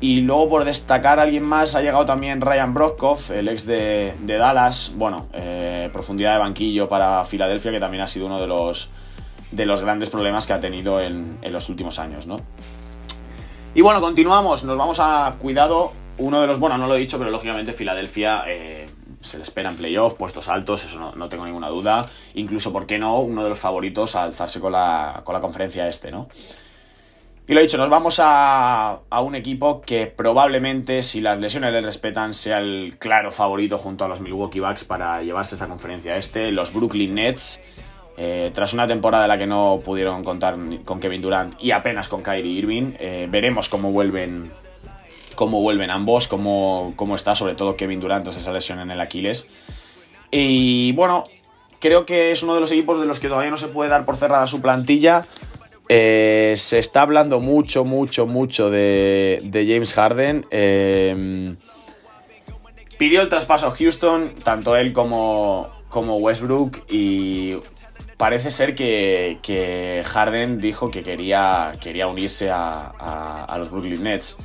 Y 0.00 0.20
luego 0.22 0.48
por 0.48 0.64
destacar 0.64 1.18
a 1.18 1.22
alguien 1.22 1.44
más 1.44 1.74
ha 1.76 1.80
llegado 1.80 2.04
también 2.04 2.40
Ryan 2.40 2.74
Brockhoff, 2.74 3.30
el 3.30 3.48
ex 3.48 3.64
de, 3.64 4.14
de 4.20 4.36
Dallas. 4.36 4.92
Bueno, 4.96 5.28
eh, 5.32 5.88
profundidad 5.92 6.32
de 6.32 6.38
banquillo 6.40 6.88
para 6.88 7.24
Filadelfia, 7.24 7.70
que 7.70 7.80
también 7.80 8.02
ha 8.02 8.08
sido 8.08 8.26
uno 8.26 8.40
de 8.40 8.46
los, 8.46 8.90
de 9.52 9.64
los 9.64 9.82
grandes 9.82 10.10
problemas 10.10 10.46
que 10.46 10.52
ha 10.52 10.60
tenido 10.60 11.00
en, 11.00 11.38
en 11.40 11.52
los 11.52 11.68
últimos 11.68 11.98
años, 11.98 12.26
¿no? 12.26 12.40
Y 13.76 13.80
bueno, 13.80 14.00
continuamos, 14.00 14.62
nos 14.62 14.78
vamos 14.78 15.00
a 15.00 15.34
cuidado. 15.40 15.92
Uno 16.18 16.40
de 16.40 16.46
los, 16.46 16.60
bueno, 16.60 16.78
no 16.78 16.86
lo 16.86 16.94
he 16.94 17.00
dicho, 17.00 17.18
pero 17.18 17.32
lógicamente 17.32 17.72
Filadelfia 17.72 18.44
eh, 18.46 18.86
se 19.20 19.36
le 19.36 19.42
espera 19.42 19.68
en 19.68 19.76
playoff, 19.76 20.14
puestos 20.14 20.48
altos, 20.48 20.84
eso 20.84 21.00
no, 21.00 21.12
no, 21.16 21.28
tengo 21.28 21.44
ninguna 21.44 21.68
duda. 21.70 22.08
Incluso, 22.34 22.72
¿por 22.72 22.86
qué 22.86 23.00
no? 23.00 23.18
Uno 23.18 23.42
de 23.42 23.48
los 23.48 23.58
favoritos 23.58 24.14
a 24.14 24.22
alzarse 24.22 24.60
con 24.60 24.70
la, 24.70 25.22
con 25.24 25.32
la 25.34 25.40
conferencia 25.40 25.88
este, 25.88 26.12
¿no? 26.12 26.28
Y 27.48 27.52
lo 27.52 27.60
dicho, 27.60 27.76
nos 27.76 27.90
vamos 27.90 28.20
a, 28.20 29.00
a, 29.10 29.20
un 29.22 29.34
equipo 29.34 29.80
que 29.80 30.06
probablemente, 30.06 31.02
si 31.02 31.20
las 31.20 31.40
lesiones 31.40 31.72
le 31.72 31.80
respetan, 31.80 32.32
sea 32.32 32.58
el 32.58 32.96
claro 33.00 33.32
favorito 33.32 33.76
junto 33.76 34.04
a 34.04 34.08
los 34.08 34.20
Milwaukee 34.20 34.60
Bucks 34.60 34.84
para 34.84 35.20
llevarse 35.22 35.56
esta 35.56 35.66
conferencia 35.66 36.16
este, 36.16 36.52
los 36.52 36.72
Brooklyn 36.72 37.16
Nets. 37.16 37.60
Eh, 38.16 38.52
tras 38.54 38.72
una 38.74 38.86
temporada 38.86 39.24
en 39.24 39.28
la 39.28 39.38
que 39.38 39.46
no 39.46 39.80
pudieron 39.84 40.22
contar 40.22 40.56
con 40.84 41.00
Kevin 41.00 41.20
Durant 41.20 41.54
y 41.60 41.72
apenas 41.72 42.08
con 42.08 42.22
Kyrie 42.22 42.52
Irving, 42.52 42.92
eh, 43.00 43.26
veremos 43.28 43.68
cómo 43.68 43.90
vuelven, 43.90 44.52
cómo 45.34 45.60
vuelven 45.60 45.90
ambos, 45.90 46.28
cómo, 46.28 46.92
cómo 46.94 47.16
está 47.16 47.34
sobre 47.34 47.54
todo 47.54 47.76
Kevin 47.76 47.98
Durant 47.98 48.24
tras 48.24 48.36
esa 48.36 48.52
lesión 48.52 48.78
en 48.78 48.90
el 48.92 49.00
Aquiles. 49.00 49.48
Y 50.30 50.92
bueno, 50.92 51.24
creo 51.80 52.06
que 52.06 52.30
es 52.30 52.42
uno 52.44 52.54
de 52.54 52.60
los 52.60 52.70
equipos 52.70 53.00
de 53.00 53.06
los 53.06 53.18
que 53.18 53.28
todavía 53.28 53.50
no 53.50 53.56
se 53.56 53.68
puede 53.68 53.90
dar 53.90 54.04
por 54.04 54.16
cerrada 54.16 54.46
su 54.46 54.60
plantilla. 54.62 55.26
Eh, 55.88 56.54
se 56.56 56.78
está 56.78 57.02
hablando 57.02 57.40
mucho, 57.40 57.84
mucho, 57.84 58.26
mucho 58.26 58.70
de, 58.70 59.40
de 59.42 59.66
James 59.66 59.92
Harden. 59.92 60.46
Pidió 62.96 63.22
el 63.22 63.28
traspaso 63.28 63.66
a 63.66 63.70
Houston, 63.72 64.36
tanto 64.44 64.76
él 64.76 64.92
como, 64.92 65.68
como 65.88 66.16
Westbrook, 66.18 66.78
y 66.88 67.56
parece 68.16 68.50
ser 68.50 68.74
que, 68.74 69.38
que, 69.42 70.02
Harden 70.04 70.60
dijo 70.60 70.90
que 70.90 71.02
quería, 71.02 71.72
quería 71.80 72.06
unirse 72.06 72.50
a, 72.50 73.54
los 73.58 73.70
Brooklyn 73.70 74.02
Nets. 74.02 74.38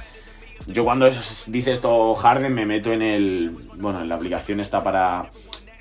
Yo 0.68 0.84
cuando 0.84 1.10
dice 1.48 1.72
esto 1.72 2.14
Harden 2.14 2.54
me 2.54 2.66
meto 2.66 2.92
en 2.92 3.02
el. 3.02 3.50
Bueno, 3.76 4.02
en 4.02 4.10
la 4.10 4.16
aplicación 4.16 4.60
está 4.60 4.84
para, 4.84 5.32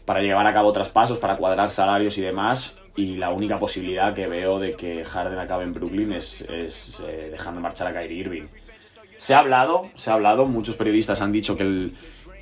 para 0.07 0.21
llevar 0.21 0.47
a 0.47 0.53
cabo 0.53 0.73
traspasos, 0.73 1.19
para 1.19 1.37
cuadrar 1.37 1.71
salarios 1.71 2.17
y 2.19 2.23
demás. 2.23 2.79
Y 2.97 3.17
la 3.17 3.31
única 3.31 3.59
posibilidad 3.59 4.15
que 4.15 4.27
veo 4.27 4.59
de 4.59 4.75
que 4.75 5.05
Harden 5.05 5.39
acabe 5.39 5.65
en 5.65 5.73
Brooklyn 5.73 6.13
es, 6.13 6.43
es 6.43 7.01
eh, 7.09 7.29
dejando 7.31 7.61
marchar 7.61 7.89
a 7.89 7.93
Kyrie 7.93 8.19
Irving. 8.19 8.47
Se 9.19 9.35
ha 9.35 9.41
hablado, 9.41 9.91
se 9.95 10.11
ha 10.11 10.15
hablado, 10.15 10.47
muchos 10.47 10.77
periodistas 10.77 11.21
han 11.21 11.33
dicho 11.33 11.57
que 11.57 11.91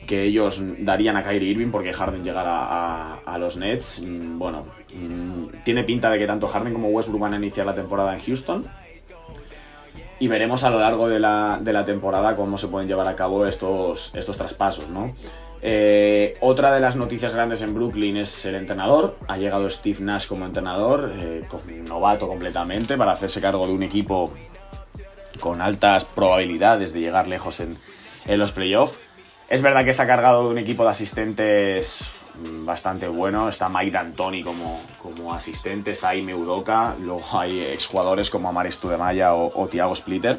que 0.06 0.22
ellos 0.22 0.62
darían 0.78 1.16
a 1.16 1.22
Kyrie 1.22 1.50
Irving 1.50 1.70
porque 1.70 1.92
Harden 1.92 2.24
llegara 2.24 2.64
a, 2.64 3.18
a, 3.18 3.38
los 3.38 3.56
Nets. 3.56 4.02
Bueno, 4.06 4.64
tiene 5.64 5.84
pinta 5.84 6.10
de 6.10 6.18
que 6.18 6.26
tanto 6.26 6.46
Harden 6.46 6.72
como 6.72 6.88
Westbrook 6.88 7.20
van 7.20 7.34
a 7.34 7.36
iniciar 7.36 7.66
la 7.66 7.74
temporada 7.74 8.14
en 8.14 8.20
Houston. 8.20 8.66
Y 10.18 10.28
veremos 10.28 10.64
a 10.64 10.70
lo 10.70 10.78
largo 10.78 11.08
de 11.08 11.20
la, 11.20 11.58
de 11.60 11.72
la 11.72 11.84
temporada 11.84 12.34
cómo 12.36 12.56
se 12.56 12.68
pueden 12.68 12.88
llevar 12.88 13.06
a 13.06 13.14
cabo 13.14 13.46
estos, 13.46 14.14
estos 14.14 14.36
traspasos, 14.38 14.88
¿no? 14.88 15.14
Eh, 15.60 16.36
otra 16.40 16.72
de 16.72 16.80
las 16.80 16.96
noticias 16.96 17.34
grandes 17.34 17.60
en 17.60 17.74
Brooklyn 17.74 18.16
es 18.16 18.46
el 18.46 18.54
entrenador. 18.54 19.16
Ha 19.28 19.36
llegado 19.36 19.68
Steve 19.68 19.98
Nash 20.00 20.26
como 20.26 20.46
entrenador, 20.46 21.12
eh, 21.14 21.44
novato 21.86 22.28
completamente, 22.28 22.96
para 22.96 23.12
hacerse 23.12 23.40
cargo 23.40 23.66
de 23.66 23.72
un 23.72 23.82
equipo 23.82 24.32
con 25.40 25.60
altas 25.60 26.04
probabilidades 26.04 26.92
de 26.92 27.00
llegar 27.00 27.26
lejos 27.26 27.60
en, 27.60 27.76
en 28.24 28.38
los 28.38 28.52
playoffs. 28.52 28.98
Es 29.48 29.60
verdad 29.60 29.84
que 29.84 29.92
se 29.92 30.02
ha 30.02 30.06
cargado 30.06 30.44
de 30.44 30.50
un 30.50 30.58
equipo 30.58 30.84
de 30.84 30.90
asistentes 30.90 32.15
bastante 32.62 33.08
bueno. 33.08 33.48
Está 33.48 33.68
Mike 33.68 33.90
D'Antoni 33.90 34.42
como, 34.42 34.80
como 35.02 35.32
asistente, 35.32 35.92
está 35.92 36.14
Ime 36.14 36.34
Udoka, 36.34 36.94
luego 37.00 37.24
hay 37.38 37.60
exjugadores 37.60 38.30
como 38.30 38.48
Amaris 38.48 38.78
Tudemaya 38.78 39.34
o, 39.34 39.52
o 39.60 39.68
Thiago 39.68 39.94
Splitter. 39.96 40.38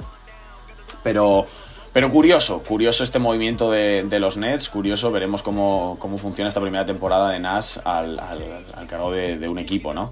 Pero, 1.04 1.46
pero 1.94 2.10
curioso, 2.10 2.63
curioso 2.63 3.04
este 3.04 3.20
movimiento 3.20 3.72
de, 3.72 4.20
los 4.20 4.38
Nets, 4.38 4.70
curioso, 4.70 5.12
veremos 5.12 5.42
cómo, 5.42 5.98
cómo, 6.00 6.18
funciona 6.18 6.50
esta 6.50 6.62
primera 6.62 6.86
temporada 6.86 7.32
de 7.32 7.39
Nash 7.39 7.77
al, 7.84 8.20
al, 8.20 8.88
cargo 8.88 9.12
de, 9.12 9.38
de 9.38 9.48
un 9.48 9.60
equipo, 9.60 9.94
¿no? 9.94 10.12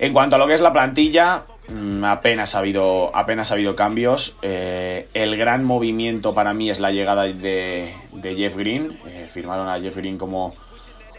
En 0.00 0.12
cuanto 0.12 0.36
a 0.36 0.38
lo 0.38 0.46
que 0.46 0.54
es 0.54 0.60
la 0.60 0.72
plantilla, 0.72 1.42
mm, 1.68 2.04
apenas 2.04 2.54
ha 2.54 2.60
habido, 2.60 3.10
apenas 3.14 3.50
ha 3.50 3.54
habido 3.54 3.74
cambios. 3.74 4.36
Eh, 4.42 5.08
el 5.12 5.36
gran 5.36 5.64
movimiento 5.64 6.34
para 6.34 6.54
mí 6.54 6.70
es 6.70 6.78
la 6.78 6.92
llegada 6.92 7.24
de, 7.24 7.92
de 8.12 8.36
Jeff 8.36 8.56
Green. 8.56 8.96
Eh, 9.08 9.26
firmaron 9.28 9.68
a 9.68 9.80
Jeff 9.80 9.96
Green 9.96 10.16
como, 10.16 10.54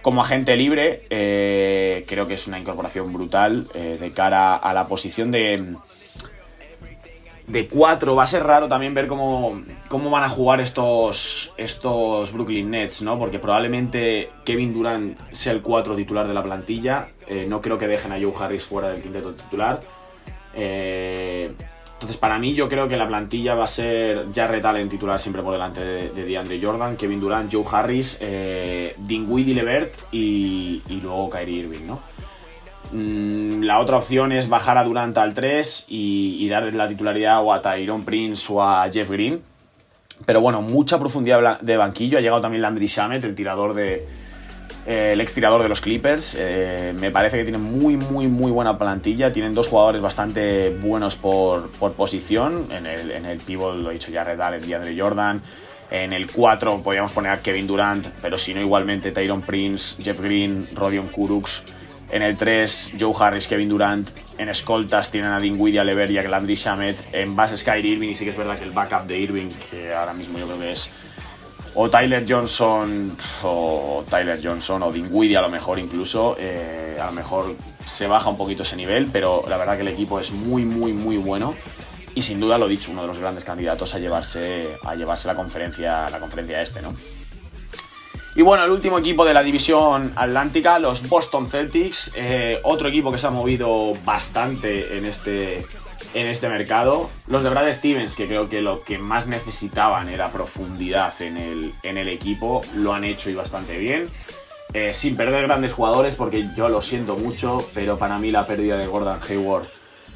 como 0.01 0.21
agente 0.21 0.55
libre. 0.55 1.03
Eh, 1.09 2.05
creo 2.07 2.25
que 2.27 2.33
es 2.33 2.47
una 2.47 2.59
incorporación 2.59 3.11
brutal 3.13 3.67
eh, 3.73 3.97
de 3.99 4.11
cara 4.11 4.55
a 4.55 4.73
la 4.73 4.87
posición 4.87 5.31
de, 5.31 5.75
de 7.47 7.67
4. 7.67 8.15
Va 8.15 8.23
a 8.23 8.27
ser 8.27 8.43
raro 8.43 8.67
también 8.67 8.93
ver 8.93 9.07
cómo, 9.07 9.61
cómo 9.87 10.09
van 10.09 10.23
a 10.23 10.29
jugar 10.29 10.61
estos, 10.61 11.53
estos 11.57 12.31
Brooklyn 12.31 12.69
Nets, 12.69 13.01
¿no? 13.01 13.17
Porque 13.19 13.39
probablemente 13.39 14.29
Kevin 14.45 14.73
Durant 14.73 15.19
sea 15.31 15.53
el 15.53 15.61
4 15.61 15.95
titular 15.95 16.27
de 16.27 16.33
la 16.33 16.43
plantilla. 16.43 17.09
Eh, 17.27 17.45
no 17.47 17.61
creo 17.61 17.77
que 17.77 17.87
dejen 17.87 18.11
a 18.11 18.19
Joe 18.19 18.33
Harris 18.39 18.65
fuera 18.65 18.89
del 18.89 19.01
quinteto 19.01 19.33
titular. 19.33 19.81
Eh, 20.53 21.53
entonces, 21.99 22.15
para 22.15 22.39
mí, 22.39 22.53
yo 22.53 22.69
creo 22.69 22.87
que 22.87 22.95
la 22.95 23.09
plantilla 23.09 23.55
va 23.55 23.65
a 23.65 23.67
ser 23.67 24.27
Jarrett 24.33 24.63
Allen 24.63 24.87
titular 24.87 25.19
siempre 25.19 25.43
por 25.43 25.51
delante 25.51 25.83
de, 25.83 26.09
de 26.11 26.23
DeAndre 26.23 26.57
Jordan, 26.61 26.95
Kevin 26.95 27.19
Durant, 27.19 27.53
Joe 27.53 27.65
Harris, 27.69 28.19
eh, 28.21 28.95
Levert 29.05 29.95
y, 30.09 30.81
y 30.87 31.01
luego 31.01 31.29
Kyrie 31.29 31.59
Irving, 31.59 31.85
¿no? 31.85 31.99
Mm, 32.93 33.63
la 33.63 33.79
otra 33.79 33.97
opción 33.97 34.31
es 34.31 34.47
bajar 34.47 34.77
a 34.77 34.85
Durant 34.85 35.17
al 35.17 35.33
3 35.33 35.87
y, 35.89 36.37
y 36.39 36.47
darle 36.47 36.71
la 36.71 36.87
titularidad 36.87 37.43
o 37.43 37.51
a 37.51 37.61
Tyrone 37.61 38.05
Prince 38.05 38.47
o 38.53 38.63
a 38.63 38.89
Jeff 38.89 39.09
Green. 39.09 39.41
Pero 40.25 40.39
bueno, 40.39 40.61
mucha 40.61 40.99
profundidad 40.99 41.59
de 41.59 41.75
banquillo. 41.75 42.17
Ha 42.17 42.21
llegado 42.21 42.39
también 42.39 42.61
Landry 42.61 42.87
Shamet, 42.87 43.25
el 43.25 43.35
tirador 43.35 43.73
de, 43.73 44.07
eh, 44.85 45.11
el 45.13 45.21
extirador 45.21 45.61
de 45.63 45.69
los 45.69 45.81
Clippers. 45.81 46.35
Eh, 46.39 46.93
me 46.95 47.11
parece 47.11 47.37
que 47.37 47.43
tiene 47.43 47.57
muy, 47.57 47.97
muy, 47.97 48.27
muy 48.27 48.51
buena 48.51 48.77
plantilla. 48.77 49.31
Tienen 49.31 49.53
dos 49.53 49.67
jugadores 49.67 50.01
bastante 50.01 50.69
buenos 50.81 51.15
por, 51.15 51.69
posición. 51.93 52.67
En 52.71 52.85
el, 52.85 53.11
en 53.11 53.25
el 53.25 53.39
pivot, 53.39 53.75
lo 53.75 53.91
he 53.91 53.93
dicho 53.93 54.11
ya, 54.11 54.23
Red 54.23 54.39
Allen, 54.39 54.61
DeAndre 54.61 54.99
Jordan. 54.99 55.41
En 55.91 56.13
el 56.13 56.31
4 56.31 56.83
podríamos 56.83 57.11
poner 57.13 57.31
a 57.31 57.41
Kevin 57.41 57.65
Durant, 57.65 58.07
pero 58.21 58.37
si 58.37 58.53
no, 58.53 58.61
igualmente 58.61 59.11
Tyron 59.11 59.41
Prince, 59.41 60.01
Jeff 60.03 60.19
Green, 60.19 60.67
Rodion 60.73 61.07
Kuruks. 61.07 61.63
En 62.11 62.21
el 62.21 62.37
3, 62.37 62.93
Joe 62.99 63.13
Harris, 63.19 63.47
Kevin 63.47 63.69
Durant. 63.69 64.09
En 64.37 64.49
escoltas 64.49 65.11
tienen 65.11 65.31
a 65.31 65.39
Dinwiddie, 65.39 65.83
Lever 65.83 66.09
y 66.11 66.17
a 66.17 66.23
Shamet. 66.23 67.13
En 67.13 67.35
base, 67.35 67.57
Sky 67.57 67.79
Irving. 67.83 68.09
Y 68.09 68.15
sí 68.15 68.23
que 68.23 68.31
es 68.31 68.37
verdad 68.37 68.57
que 68.57 68.63
el 68.65 68.71
backup 68.71 69.05
de 69.05 69.19
Irving, 69.19 69.49
que 69.69 69.93
ahora 69.93 70.13
mismo 70.13 70.39
yo 70.39 70.45
creo 70.45 70.59
que 70.59 70.71
es 70.71 70.91
o 71.81 71.89
Tyler 71.89 72.25
Johnson, 72.27 73.15
o 73.43 74.03
Tyler 74.09 74.37
Johnson, 74.43 74.83
o 74.83 74.91
Dinwiddie 74.91 75.37
a 75.37 75.41
lo 75.41 75.49
mejor 75.49 75.79
incluso, 75.79 76.35
eh, 76.37 76.97
a 77.01 77.05
lo 77.05 77.13
mejor 77.13 77.55
se 77.85 78.05
baja 78.05 78.29
un 78.29 78.35
poquito 78.35 78.63
ese 78.63 78.75
nivel, 78.75 79.07
pero 79.13 79.45
la 79.47 79.55
verdad 79.55 79.77
que 79.77 79.83
el 79.83 79.87
equipo 79.87 80.19
es 80.19 80.33
muy, 80.33 80.65
muy, 80.65 80.91
muy 80.91 81.15
bueno 81.15 81.55
y 82.15 82.21
sin 82.21 82.37
duda 82.41 82.57
lo 82.57 82.67
dicho, 82.67 82.91
uno 82.91 83.03
de 83.03 83.07
los 83.07 83.19
grandes 83.19 83.45
candidatos 83.45 83.95
a 83.95 83.99
llevarse, 83.99 84.75
a 84.83 84.93
llevarse 84.93 85.29
la 85.29 85.35
conferencia, 85.35 86.09
la 86.09 86.19
conferencia 86.19 86.61
este, 86.61 86.81
¿no? 86.81 86.93
Y 88.35 88.41
bueno, 88.41 88.65
el 88.65 88.71
último 88.71 88.99
equipo 88.99 89.23
de 89.23 89.33
la 89.33 89.41
división 89.41 90.11
atlántica, 90.17 90.79
los 90.79 91.07
Boston 91.07 91.47
Celtics, 91.47 92.11
eh, 92.13 92.59
otro 92.63 92.89
equipo 92.89 93.09
que 93.09 93.17
se 93.17 93.27
ha 93.27 93.31
movido 93.31 93.93
bastante 94.03 94.97
en 94.97 95.05
este, 95.05 95.65
en 96.13 96.27
este 96.27 96.49
mercado. 96.49 97.09
Los 97.27 97.43
de 97.43 97.49
Brad 97.49 97.71
Stevens, 97.73 98.15
que 98.15 98.27
creo 98.27 98.49
que 98.49 98.61
lo 98.61 98.83
que 98.83 98.97
más 98.97 99.27
necesitaban 99.27 100.09
era 100.09 100.31
profundidad 100.31 101.13
en 101.21 101.37
el, 101.37 101.73
en 101.83 101.97
el 101.97 102.09
equipo, 102.09 102.61
lo 102.75 102.93
han 102.93 103.03
hecho 103.03 103.29
y 103.29 103.35
bastante 103.35 103.77
bien. 103.77 104.09
Eh, 104.73 104.93
sin 104.93 105.15
perder 105.15 105.47
grandes 105.47 105.73
jugadores, 105.73 106.15
porque 106.15 106.45
yo 106.55 106.69
lo 106.69 106.81
siento 106.81 107.17
mucho, 107.17 107.67
pero 107.73 107.97
para 107.97 108.19
mí 108.19 108.29
la 108.29 108.45
pérdida 108.45 108.77
de 108.77 108.85
Gordon 108.85 109.19
Hayward 109.27 109.65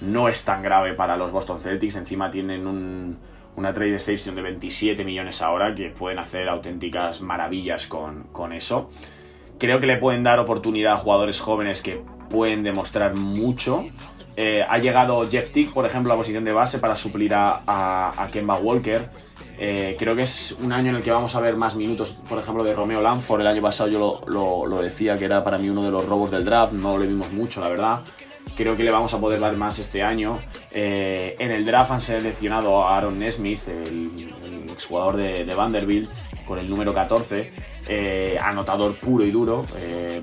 no 0.02 0.30
es 0.30 0.46
tan 0.46 0.62
grave 0.62 0.94
para 0.94 1.18
los 1.18 1.32
Boston 1.32 1.60
Celtics. 1.60 1.96
Encima 1.96 2.30
tienen 2.30 2.68
un, 2.68 3.18
una 3.56 3.74
trade 3.74 3.96
exception 3.96 4.36
de 4.36 4.42
27 4.42 5.04
millones 5.04 5.42
ahora, 5.42 5.74
que 5.74 5.90
pueden 5.90 6.20
hacer 6.20 6.48
auténticas 6.50 7.22
maravillas 7.22 7.88
con, 7.88 8.24
con 8.32 8.54
eso. 8.54 8.90
Creo 9.60 9.80
que 9.80 9.88
le 9.88 9.98
pueden 9.98 10.24
dar 10.24 10.40
oportunidad 10.40 10.94
a 10.94 10.98
jugadores 10.98 11.40
jóvenes 11.40 11.82
que 11.82 12.02
pueden 12.30 12.64
demostrar 12.64 13.14
mucho 13.14 13.86
eh, 14.36 14.64
ha 14.68 14.78
llegado 14.80 15.30
Jeff 15.30 15.52
Tick, 15.52 15.72
por 15.72 15.86
ejemplo, 15.86 16.12
a 16.12 16.16
la 16.16 16.18
posición 16.18 16.44
de 16.44 16.54
base 16.54 16.80
para 16.80 16.96
suplir 16.96 17.34
a, 17.36 18.30
Kemba 18.32 18.56
Walker. 18.56 19.10
Eh, 19.60 19.96
creo 20.00 20.16
que 20.16 20.24
es 20.24 20.56
un 20.60 20.72
año 20.72 20.90
en 20.90 20.96
el 20.98 21.04
que 21.04 21.12
vamos 21.12 21.36
a 21.36 21.40
ver 21.40 21.56
más 21.56 21.76
minutos, 21.76 22.24
por 22.28 22.40
ejemplo, 22.40 22.64
de 22.64 22.74
Romeo 22.74 23.02
Lanford. 23.02 23.42
El 23.42 23.48
año 23.48 23.62
pasado 23.62 23.90
yo 23.90 24.22
lo, 24.26 24.82
decía 24.82 25.18
que 25.18 25.26
era 25.26 25.44
para 25.44 25.58
mí 25.58 25.70
uno 25.70 25.84
de 25.84 25.92
los 25.92 26.06
robos 26.06 26.32
del 26.32 26.44
draft, 26.44 26.74
no 26.74 26.98
le 26.98 27.08
vimos 27.08 27.32
mucho, 27.32 27.62
la 27.62 27.68
verdad. 27.68 28.00
Creo 28.58 28.76
que 28.76 28.84
le 28.84 28.92
vamos 28.92 29.14
a 29.14 29.20
poder 29.20 29.40
dar 29.40 29.56
más 29.56 29.80
este 29.80 30.02
año. 30.02 30.40
Eh, 30.72 31.36
en 31.40 31.52
el 31.52 31.66
draft 31.66 31.92
han 31.92 32.02
seleccionado 32.02 32.84
a 32.84 32.98
Aaron 32.98 33.20
Nesmith, 33.20 33.68
el, 33.68 34.34
exjugador 34.72 35.18
de, 35.18 35.54
Vanderbilt, 35.56 36.10
con 36.48 36.58
el 36.58 36.68
número 36.68 36.94
14. 36.94 37.52
anotador 38.42 38.96
puro 38.96 39.24
y 39.24 39.32
duro. 39.32 39.66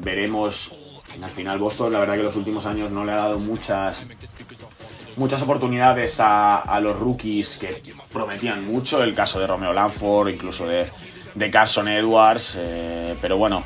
veremos 0.01 0.80
al 1.23 1.31
final 1.31 1.59
Boston, 1.59 1.93
la 1.93 2.01
verdad 2.01 2.17
que 2.17 2.23
los 2.23 2.37
últimos 2.37 2.67
años 2.67 2.91
no 2.91 3.05
le 3.05 3.13
ha 3.13 3.17
dado 3.17 3.39
muchas 3.39 4.07
muchas 5.17 5.43
oportunidades 5.43 6.19
a, 6.21 6.81
los 6.81 6.99
rookies 6.99 7.59
que 7.59 7.83
prometían 8.13 8.65
mucho, 8.65 9.03
el 9.03 9.15
caso 9.15 9.41
de 9.41 9.47
Romeo 9.47 9.73
Lanford, 9.73 10.29
incluso 10.29 10.67
de, 10.67 10.91
Carson 11.51 11.89
Edwards, 11.89 12.57
eh, 12.59 13.15
pero 13.21 13.37
bueno, 13.37 13.63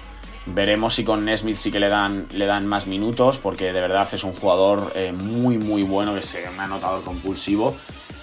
veremos 0.47 0.95
si 0.95 1.05
con 1.05 1.25
Nesmith 1.25 1.57
sí 1.57 1.71
que 1.71 1.81
le 1.81 1.89
dan, 1.89 2.27
le 2.33 2.47
dan 2.47 2.67
más 2.67 2.87
minutos, 2.87 3.39
porque 3.39 3.73
de 3.73 3.81
verdad 3.81 4.09
es 4.13 4.25
un 4.25 4.35
jugador 4.35 4.93
eh, 4.95 5.13
muy 5.13 5.59
muy 5.59 5.83
bueno, 5.83 6.15
que 6.15 6.23
se 6.23 6.49
un 6.49 6.61
anotador 6.61 7.05
compulsivo 7.05 7.77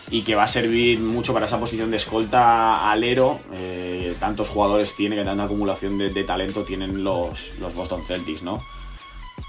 y 0.10 0.24
que 0.24 0.36
va 0.36 0.44
a 0.44 0.48
servir 0.48 1.00
mucho 1.00 1.34
para 1.34 1.46
esa 1.46 1.58
posición 1.58 1.90
de 1.90 1.98
escolta 1.98 2.92
alero. 2.92 3.40
Eh, 3.54 4.14
tantos 4.20 4.50
jugadores 4.50 4.94
tiene, 4.96 5.16
que 5.16 5.24
tanta 5.24 5.46
acumulación 5.46 5.98
de, 5.98 6.10
de 6.10 6.24
talento 6.26 6.64
tienen 6.64 7.04
los, 7.04 7.54
los 7.60 7.74
Boston 7.74 8.04
Celtics, 8.04 8.44
¿no? 8.44 8.62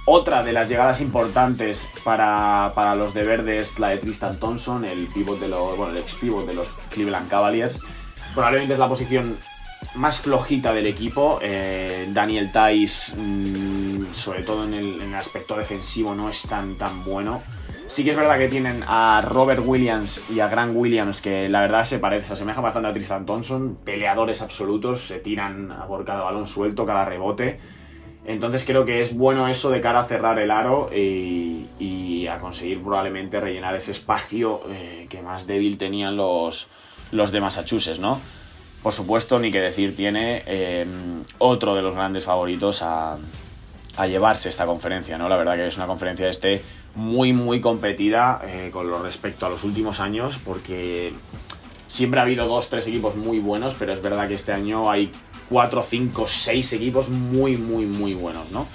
Otra 0.05 0.43
de 0.43 0.53
las 0.53 0.69
llegadas 0.69 1.01
importantes 1.01 1.89
para, 2.03 2.95
los 2.97 3.15
de 3.15 3.23
verde 3.23 3.61
es 3.61 3.79
la 3.79 3.91
de 3.91 3.99
Tristan 3.99 4.37
Thompson, 4.39 4.85
el 4.85 5.07
pivot 5.07 5.39
de 5.39 5.47
los, 5.47 5.77
bueno, 5.77 5.93
el 5.93 5.99
ex 5.99 6.17
pivot 6.17 6.45
de 6.45 6.55
los 6.55 6.69
Cleveland 6.91 7.29
Cavaliers. 7.29 7.81
Probablemente 8.35 8.73
es 8.73 8.81
la 8.81 8.89
posición 8.89 9.37
más 9.95 10.19
flojita 10.19 10.73
del 10.73 10.87
equipo. 10.87 11.39
Eh, 11.41 12.09
Daniel 12.13 12.51
Tice, 12.51 13.15
mm, 13.17 14.13
sobre 14.13 14.43
todo 14.43 14.65
en 14.65 14.75
el, 14.75 15.15
aspecto 15.15 15.57
defensivo, 15.57 16.17
no 16.17 16.29
es 16.29 16.43
tan, 16.49 16.75
tan 16.75 17.05
bueno. 17.05 17.41
Sí 17.87 18.03
que 18.03 18.11
es 18.11 18.17
verdad 18.17 18.39
que 18.39 18.49
tienen 18.49 18.83
a 18.89 19.23
Robert 19.25 19.63
Williams 19.65 20.23
y 20.31 20.41
a 20.41 20.49
Grant 20.49 20.75
Williams, 20.75 21.21
que 21.21 21.49
la 21.49 21.61
verdad 21.61 21.85
se 21.85 22.01
parece, 22.01 22.27
se 22.29 22.33
asemeja 22.33 22.61
bastante 22.61 22.89
a 22.89 22.93
Tristan 22.93 23.25
Thompson, 23.25 23.79
peleadores 23.85 24.43
absolutos, 24.43 25.03
se 25.03 25.21
tiran 25.21 25.73
por 25.87 26.05
cada 26.05 26.23
balón 26.23 26.47
suelto, 26.49 26.85
cada 26.85 27.05
rebote. 27.05 27.61
Entonces 28.25 28.65
creo 28.65 28.85
que 28.85 29.01
es 29.01 29.17
bueno 29.17 29.49
eso 29.49 29.71
de 29.71 29.81
cara 29.81 30.01
a 30.01 30.05
cerrar 30.05 30.39
el 30.39 30.51
aro 30.51 30.91
y, 30.95 32.27
a 32.31 32.39
conseguir 32.39 32.81
probablemente 32.81 33.41
rellenar 33.41 33.75
ese 33.75 33.91
espacio 33.91 34.63
eh, 34.71 35.07
que 35.11 35.21
más 35.21 35.47
débil 35.47 35.77
tenían 35.77 36.17
los, 36.17 36.69
los 37.11 37.31
de 37.31 37.41
Massachusetts, 37.41 37.99
¿no? 37.99 38.19
Por 38.83 38.93
supuesto, 38.93 39.39
ni 39.39 39.53
que 39.53 39.61
decir 39.61 39.95
tiene 39.95 40.43
eh, 40.47 40.87
otro 41.39 41.75
de 41.75 41.83
los 41.83 41.95
grandes 41.95 42.25
favoritos 42.25 42.81
a, 42.83 43.19
a, 43.97 44.07
llevarse 44.07 44.49
esta 44.49 44.65
conferencia, 44.67 45.19
¿no? 45.19 45.29
La 45.29 45.37
verdad 45.37 45.57
que 45.57 45.67
es 45.67 45.77
una 45.77 45.87
conferencia 45.87 46.29
este 46.29 46.63
muy, 46.95 47.33
muy 47.33 47.61
competida 47.61 48.41
eh, 48.47 48.71
con 48.73 48.89
lo 48.89 49.03
respecto 49.03 49.45
a 49.45 49.51
los 49.51 49.65
últimos 49.65 50.01
años, 50.01 50.39
porque 50.39 51.13
siempre 51.87 52.21
ha 52.21 52.23
habido 52.23 52.47
dos, 52.47 52.69
tres 52.69 52.87
equipos 52.87 53.17
muy 53.17 53.41
buenos, 53.41 53.75
pero 53.75 53.93
es 53.93 54.01
verdad 54.01 54.29
que 54.29 54.35
este 54.35 54.53
año 54.53 54.91
hay 54.91 55.13
4, 55.53 55.83
5, 55.83 56.27
6 56.27 56.73
equipos 56.73 57.11
muy, 57.11 57.59
muy, 57.59 57.85
muy 57.85 58.15
buenos, 58.15 58.51
¿no? 58.51 58.67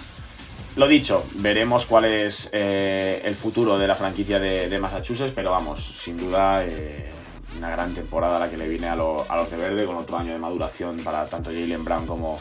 Lo 0.76 0.88
dicho, 0.88 1.26
veremos 1.38 1.88
cuál 1.88 2.06
es 2.06 2.52
eh, 2.54 3.20
el 3.26 3.36
futuro 3.36 3.80
de 3.80 3.88
la 3.88 3.96
franquicia 3.96 4.40
de, 4.40 4.80
Massachusetts, 4.80 5.32
pero 5.34 5.50
vamos, 5.50 5.84
sin 5.84 6.18
duda 6.18 6.64
eh, 6.64 7.10
una 7.58 7.72
gran 7.72 7.96
temporada 7.96 8.38
la 8.38 8.48
que 8.48 8.58
le 8.58 8.70
viene 8.70 8.88
a, 8.88 8.96
los 8.96 9.50
de 9.50 9.58
verde, 9.58 9.86
con 9.88 9.96
otro 9.96 10.18
año 10.18 10.34
de 10.34 10.38
maduración 10.38 11.00
para 11.00 11.26
tanto 11.26 11.50
Jalen 11.50 11.84
Brown 11.84 12.06
como, 12.06 12.40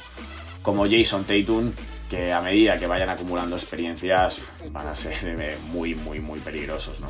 como 0.60 0.84
Jason 0.84 1.24
Tatum, 1.24 1.72
que 2.10 2.30
a 2.30 2.42
medida 2.42 2.76
que 2.76 2.86
vayan 2.86 3.08
acumulando 3.08 3.56
experiencias 3.56 4.42
van 4.70 4.88
a 4.88 4.94
ser 4.94 5.16
eh, 5.24 5.56
muy, 5.68 5.94
muy, 5.94 6.20
muy 6.20 6.38
peligrosos, 6.40 7.00
¿no? 7.00 7.08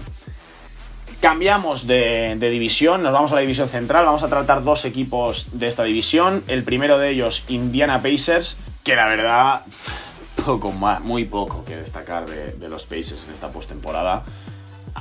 Cambiamos 1.21 1.87
de, 1.87 2.37
división, 2.39 3.03
nos 3.03 3.13
vamos 3.13 3.33
a 3.33 3.37
la 3.37 3.41
división 3.41 3.69
central, 3.69 4.05
vamos 4.05 4.23
a 4.23 4.29
tratar 4.29 4.63
dos 4.63 4.85
equipos 4.85 5.49
de 5.53 5.67
esta 5.67 5.83
división. 5.83 6.45
El 6.47 6.63
primero 6.63 6.99
de 6.99 7.09
ellos, 7.09 7.45
Indiana 7.49 8.03
Pacers, 8.03 8.59
que 8.85 8.95
la 8.97 9.07
verdad, 9.07 9.63
poco 10.45 10.73
más, 10.73 11.01
muy 11.01 11.25
poco 11.25 11.65
que 11.65 11.77
destacar 11.77 12.27
de, 12.27 12.69
los 12.69 12.85
Pacers 12.85 13.25
en 13.27 13.33
esta 13.33 13.49
postemporada. 13.49 14.25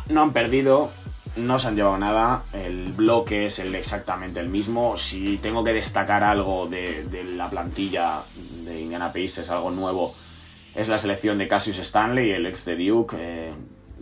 No 0.07 0.21
han 0.21 0.31
perdido, 0.31 0.89
no 1.35 1.59
se 1.59 1.67
han 1.67 1.75
llevado 1.75 1.97
nada, 1.97 2.43
el 2.53 2.93
bloque 2.93 3.47
es 3.47 3.59
el, 3.59 3.75
exactamente 3.75 4.39
el 4.39 4.47
mismo. 4.47 4.97
Si 4.97 5.37
tengo 5.37 5.65
que 5.65 5.73
destacar 5.73 6.23
algo 6.23 6.65
de, 6.65 7.25
la 7.35 7.49
plantilla 7.49 8.21
de 8.63 8.79
Indiana 8.79 9.11
Pacers, 9.11 9.49
algo 9.49 9.69
nuevo, 9.69 10.15
es 10.73 10.87
la 10.87 10.97
selección 10.97 11.37
de 11.37 11.49
Cassius 11.49 11.79
Stanley, 11.79 12.31
el 12.31 12.45
ex 12.45 12.63
de 12.63 12.77
Duke. 12.77 13.17
Eh, 13.19 13.53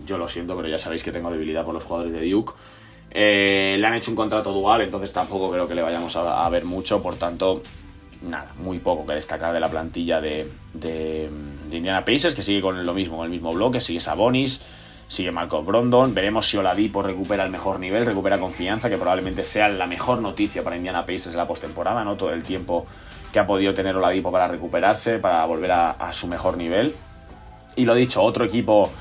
yo 0.06 0.18
lo 0.18 0.28
siento, 0.28 0.56
pero 0.56 0.68
ya 0.68 0.78
sabéis 0.78 1.04
que 1.04 1.12
tengo 1.12 1.32
debilidad 1.32 1.64
por 1.64 1.74
los 1.74 1.84
jugadores 1.84 2.14
de 2.14 2.30
Duke. 2.30 2.54
Eh, 3.16 3.76
le 3.80 3.88
han 3.88 3.94
hecho 3.94 4.10
un 4.10 4.18
contrato 4.18 4.52
dual, 4.52 4.82
entonces 4.82 5.14
tampoco 5.14 5.52
creo 5.52 5.68
que 5.68 5.76
le 5.76 5.84
vayamos 5.84 6.16
a, 6.16 6.50
ver 6.50 6.66
mucho, 6.66 7.02
por 7.02 7.16
tanto, 7.16 7.62
nada, 8.24 8.52
muy 8.58 8.80
poco 8.80 9.06
que 9.06 9.14
destacar 9.14 9.54
de 9.54 9.60
la 9.60 9.70
plantilla 9.70 10.20
de, 10.20 10.50
Indiana 11.72 12.04
Pacers, 12.04 12.34
que 12.34 12.42
sigue 12.42 12.62
con 12.62 12.84
lo 12.84 12.94
mismo, 12.94 13.18
con 13.18 13.26
el 13.26 13.32
mismo 13.32 13.52
bloque, 13.52 13.82
sigue 13.82 14.00
Sabonis, 14.00 14.64
sigue 15.08 15.32
Malcolm 15.32 15.66
Brondon, 15.66 16.14
veremos 16.14 16.48
si 16.48 16.58
Oladipo 16.58 17.04
recupera 17.04 17.44
el 17.44 17.52
mejor 17.52 17.80
nivel, 17.80 18.06
recupera 18.06 18.40
confianza, 18.40 18.90
que 18.90 18.98
probablemente 18.98 19.44
sea 19.44 19.70
la 19.70 19.86
mejor 19.86 20.20
noticia 20.20 20.64
para 20.64 20.76
Indiana 20.76 21.06
Pacers 21.06 21.32
en 21.32 21.38
la 21.38 21.48
postemporada, 21.48 22.04
¿no? 22.04 22.16
Todo 22.16 22.34
el 22.34 22.44
tiempo 22.44 22.88
que 23.32 23.40
ha 23.40 23.46
podido 23.46 23.76
tener 23.76 23.96
Oladipo 23.96 24.32
para 24.32 24.48
recuperarse, 24.48 25.20
para 25.20 25.46
volver 25.46 25.72
a, 25.72 25.92
a 25.92 26.14
su 26.14 26.28
mejor 26.28 26.58
nivel. 26.58 26.96
Y 27.76 27.86
lo 27.86 27.96
dicho, 27.96 28.22
otro 28.22 28.46
equipo 28.46 28.92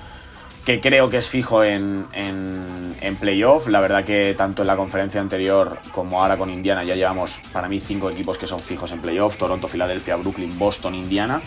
que 0.65 0.81
creo 0.81 1.11
que 1.11 1.17
es 1.17 1.29
fijo 1.29 1.65
en, 1.65 2.07
en, 2.13 3.17
playoff. 3.17 3.69
La 3.69 3.81
verdad 3.81 4.05
que 4.05 4.35
tanto 4.35 4.63
en 4.63 4.69
la 4.69 4.77
conferencia 4.77 5.21
anterior 5.21 5.79
como 5.93 6.23
ahora 6.23 6.37
con 6.37 6.51
Indiana 6.51 6.83
ya 6.83 6.95
llevamos 6.95 7.41
para 7.53 7.69
mí 7.69 7.79
cinco 7.79 8.11
equipos 8.11 8.39
que 8.39 8.47
son 8.47 8.61
fijos 8.61 8.91
en 8.93 9.01
playoff. 9.01 9.37
Toronto, 9.37 9.69
Filadelfia, 9.69 10.17
Brooklyn, 10.17 10.59
Boston, 10.59 10.95
Indiana. 10.95 11.43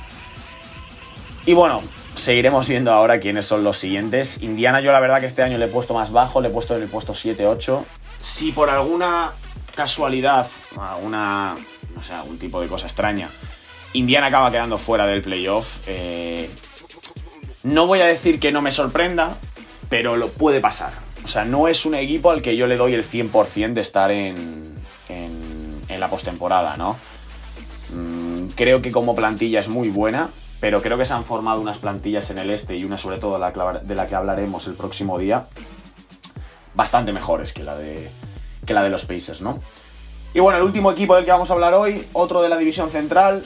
Y 1.46 1.54
bueno, 1.54 1.82
seguiremos 2.16 2.68
viendo 2.68 2.92
ahora 2.92 3.20
quiénes 3.20 3.46
son 3.46 3.64
los 3.64 3.78
siguientes. 3.78 4.42
Indiana 4.42 4.82
yo 4.82 4.92
la 4.92 5.00
verdad 5.00 5.20
que 5.20 5.26
este 5.28 5.44
año 5.44 5.58
le 5.58 5.66
he 5.66 5.70
puesto 5.70 5.94
más 5.94 6.12
bajo, 6.12 6.42
le 6.42 6.48
he 6.48 6.52
puesto 6.52 6.76
en 6.76 6.84
el 6.84 6.88
puesto 6.88 7.14
7-8. 7.14 7.84
Si 8.22 8.52
por 8.52 8.70
alguna 8.70 9.32
casualidad, 9.76 10.48
alguna, 10.80 11.56
no 11.94 12.02
sé, 12.02 12.14
algún 12.14 12.40
tipo 12.40 12.62
de 12.62 12.68
cosa 12.68 12.88
extraña, 12.88 13.30
Indiana 13.94 14.28
acaba 14.28 14.52
quedando 14.52 14.78
fuera 14.78 15.06
del 15.06 15.22
playoff. 15.22 15.80
Eh, 15.88 16.50
no 17.66 17.88
voy 17.88 18.00
a 18.00 18.06
decir 18.06 18.40
que 18.40 18.52
no 18.52 18.62
me 18.62 18.72
sorprenda, 18.72 19.38
pero 19.90 20.18
lo 20.18 20.30
puede 20.30 20.62
pasar. 20.62 20.94
O 21.24 21.28
sea, 21.28 21.46
no 21.46 21.68
es 21.68 21.86
un 21.86 21.96
equipo 21.96 22.30
al 22.30 22.44
que 22.44 22.56
yo 22.56 22.68
le 22.68 22.78
doy 22.78 22.94
el 22.94 23.04
100% 23.04 23.74
de 23.74 23.82
estar 23.82 24.12
en, 24.12 24.64
en, 25.10 26.00
la 26.00 26.10
postemporada, 26.10 26.78
¿no? 26.78 26.98
Mm, 27.92 28.50
creo 28.50 28.82
que 28.82 28.92
como 28.92 29.16
plantilla 29.16 29.62
es 29.62 29.70
muy 29.70 29.90
buena, 29.90 30.30
pero 30.60 30.82
creo 30.82 30.98
que 30.98 31.06
se 31.06 31.14
han 31.14 31.24
formado 31.24 31.60
unas 31.60 31.78
plantillas 31.78 32.30
en 32.30 32.38
el 32.38 32.52
este 32.52 32.76
y 32.76 32.84
una 32.84 32.98
sobre 32.98 33.18
todo 33.18 33.40
de 33.40 33.96
la 33.96 34.08
que 34.08 34.16
hablaremos 34.16 34.68
el 34.68 34.76
próximo 34.76 35.18
día, 35.18 35.46
bastante 36.76 37.14
mejores 37.14 37.54
que 37.54 37.64
la 37.64 37.76
de, 37.76 38.12
que 38.66 38.74
la 38.74 38.84
de 38.84 38.90
los 38.90 39.06
Pacers, 39.06 39.42
¿no? 39.42 39.60
Y 40.34 40.40
bueno, 40.42 40.60
el 40.60 40.66
último 40.66 40.92
equipo 40.92 41.16
del 41.16 41.26
que 41.26 41.32
vamos 41.32 41.50
a 41.50 41.54
hablar 41.54 41.74
hoy, 41.74 42.06
otro 42.14 42.42
de 42.44 42.50
la 42.50 42.58
división 42.58 42.92
central, 42.92 43.44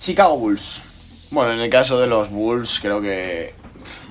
Chicago 0.00 0.36
Bulls. 0.36 0.82
Bueno, 1.30 1.52
en 1.52 1.60
el 1.60 1.70
caso 1.70 1.98
de 1.98 2.08
los 2.08 2.30
Bulls 2.30 2.80
creo 2.82 3.00
que 3.00 3.61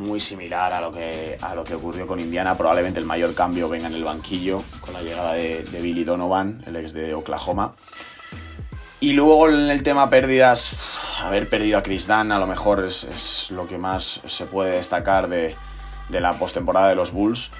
muy 0.01 0.19
similar 0.19 0.73
a 0.73 0.81
lo 0.81 0.91
que, 0.91 1.37
a 1.39 1.55
lo 1.55 1.63
que 1.63 1.75
ocurrió 1.75 2.05
con 2.05 2.19
Indiana. 2.19 2.57
Probablemente 2.57 2.99
el 2.99 3.05
mayor 3.05 3.33
cambio 3.33 3.69
venga 3.69 3.87
en 3.87 3.93
el 3.93 4.03
banquillo 4.03 4.61
con 4.81 4.93
la 4.93 5.01
llegada 5.01 5.33
de, 5.33 5.63
Billy 5.81 6.03
Donovan, 6.03 6.63
el 6.65 6.75
ex 6.75 6.93
de 6.93 7.13
Oklahoma. 7.13 7.73
Y 8.99 9.13
luego 9.13 9.49
en 9.49 9.69
el 9.69 9.81
tema 9.83 10.09
pérdidas, 10.09 10.75
haber 11.23 11.49
perdido 11.49 11.77
a 11.77 11.83
Chris 11.83 12.07
Dunn 12.07 12.31
a 12.31 12.39
lo 12.39 12.45
mejor 12.45 12.83
es, 12.85 13.49
lo 13.51 13.67
que 13.67 13.77
más 13.77 14.21
se 14.25 14.45
puede 14.45 14.75
destacar 14.75 15.27
de, 15.27 15.55
de 16.09 16.21
la 16.21 16.33
postemporada 16.33 16.89
de 16.89 16.95
los 16.95 17.11
Bulls. 17.11 17.51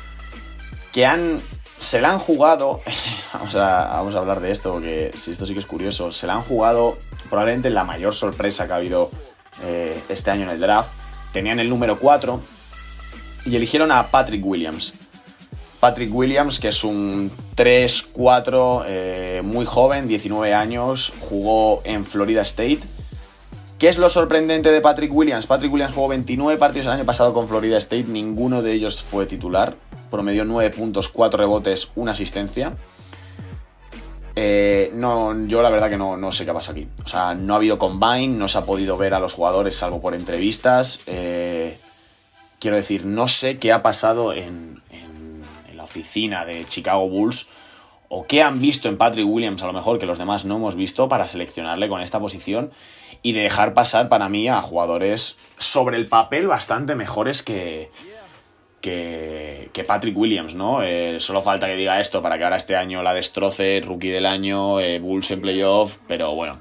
Que 0.92 1.06
han 1.06 1.42
se 1.82 2.00
la 2.00 2.12
han 2.12 2.20
jugado, 2.20 2.82
vamos 3.34 3.56
a, 3.56 3.88
vamos 3.88 4.16
a 4.16 4.20
hablar 4.20 4.40
de 4.40 4.52
esto 4.52 4.72
porque 4.72 5.12
si 5.16 5.32
esto 5.32 5.48
sí 5.48 5.54
que 5.54 5.60
es 5.60 5.66
curioso, 5.66 6.12
se 6.12 6.28
la 6.28 6.34
han 6.34 6.44
jugado 6.44 6.98
probablemente 7.28 7.72
la 7.72 7.84
mayor 7.84 8.14
sorpresa 8.14 8.68
que 8.68 8.74
ha 8.74 8.76
habido 8.76 9.10
eh, 9.64 10.00
este 10.08 10.30
año 10.30 10.44
en 10.44 10.50
el 10.50 10.60
draft. 10.60 10.92
Tenían 11.32 11.60
el 11.60 11.70
número 11.70 11.98
4 11.98 12.40
y 13.46 13.56
eligieron 13.56 13.92
a 13.92 14.08
Patrick 14.08 14.46
Williams. 14.46 14.94
Patrick 15.80 16.14
Williams, 16.14 16.60
que 16.60 16.68
es 16.68 16.84
un 16.84 17.32
3-4 17.56 18.84
eh, 18.88 19.42
muy 19.44 19.66
joven, 19.66 20.08
19 20.08 20.54
años, 20.54 21.12
jugó 21.20 21.82
en 21.84 22.06
Florida 22.06 22.42
State. 22.44 22.80
¿Qué 23.80 23.88
es 23.88 23.98
lo 23.98 24.10
sorprendente 24.10 24.72
de 24.72 24.80
Patrick 24.80 25.12
Williams? 25.12 25.48
Patrick 25.48 25.74
Williams 25.74 25.96
jugó 25.96 26.10
29 26.10 26.60
partidos 26.60 26.86
el 26.86 26.94
año 26.94 27.06
pasado 27.06 27.34
con 27.34 27.48
Florida 27.48 27.78
State, 27.78 28.04
ninguno 28.04 28.62
de 28.62 28.74
ellos 28.74 29.02
fue 29.02 29.26
titular 29.26 29.76
promedió 30.12 30.46
9 30.46 30.70
puntos, 30.70 31.10
4 31.10 31.40
rebotes, 31.40 31.92
una 31.96 32.12
asistencia. 32.12 32.74
Eh, 34.44 34.90
no, 34.96 35.46
yo 35.46 35.62
la 35.62 35.70
verdad 35.70 35.88
que 35.88 36.00
no, 36.00 36.32
sé 36.32 36.48
qué 36.48 36.54
pasa 36.54 36.72
aquí. 36.72 36.88
O 37.06 37.08
sea, 37.08 37.36
no 37.36 37.54
ha 37.54 37.58
habido 37.58 37.78
combine, 37.78 38.30
no 38.30 38.48
se 38.48 38.58
ha 38.58 38.66
podido 38.66 38.98
ver 38.98 39.14
a 39.14 39.20
los 39.20 39.34
jugadores 39.34 39.76
salvo 39.76 40.02
por 40.02 40.16
entrevistas. 40.16 41.04
Eh, 41.06 41.78
quiero 42.58 42.76
decir, 42.76 43.06
no 43.06 43.28
sé 43.28 43.60
qué 43.60 43.72
ha 43.72 43.84
pasado 43.84 44.34
en, 44.34 44.82
en, 44.90 45.44
la 45.76 45.84
oficina 45.84 46.44
de 46.44 46.66
Chicago 46.66 47.08
Bulls 47.08 47.46
o 48.10 48.26
qué 48.26 48.42
han 48.42 48.60
visto 48.60 48.90
en 48.90 48.98
Patrick 48.98 49.28
Williams, 49.28 49.62
a 49.62 49.68
lo 49.68 49.74
mejor 49.74 50.00
que 50.00 50.08
los 50.08 50.18
demás 50.18 50.44
no 50.44 50.56
hemos 50.56 50.76
visto, 50.76 51.08
para 51.08 51.28
seleccionarle 51.28 51.88
con 51.88 52.02
esta 52.02 52.20
posición 52.20 52.72
y 53.22 53.34
dejar 53.34 53.76
pasar 53.76 54.10
para 54.10 54.28
mí 54.28 54.48
a 54.48 54.60
jugadores 54.64 55.38
sobre 55.58 55.98
el 55.98 56.08
papel 56.08 56.48
bastante 56.48 56.96
mejores 56.96 57.44
que, 57.44 57.92
que, 58.82 59.86
Patrick 59.88 60.18
Williams, 60.18 60.56
¿no? 60.56 60.82
Eh, 60.84 61.20
solo 61.20 61.42
falta 61.42 61.68
que 61.68 61.76
diga 61.76 62.00
esto 62.00 62.22
para 62.22 62.38
que 62.38 62.44
ahora 62.44 62.58
este 62.58 62.76
año 62.76 63.04
la 63.04 63.14
destroce, 63.14 63.82
rookie 63.84 64.10
del 64.10 64.26
año, 64.26 64.80
eh, 64.80 65.00
Bulls 65.00 65.32
en 65.32 65.42
playoff, 65.42 65.98
pero 66.08 66.34
bueno. 66.36 66.60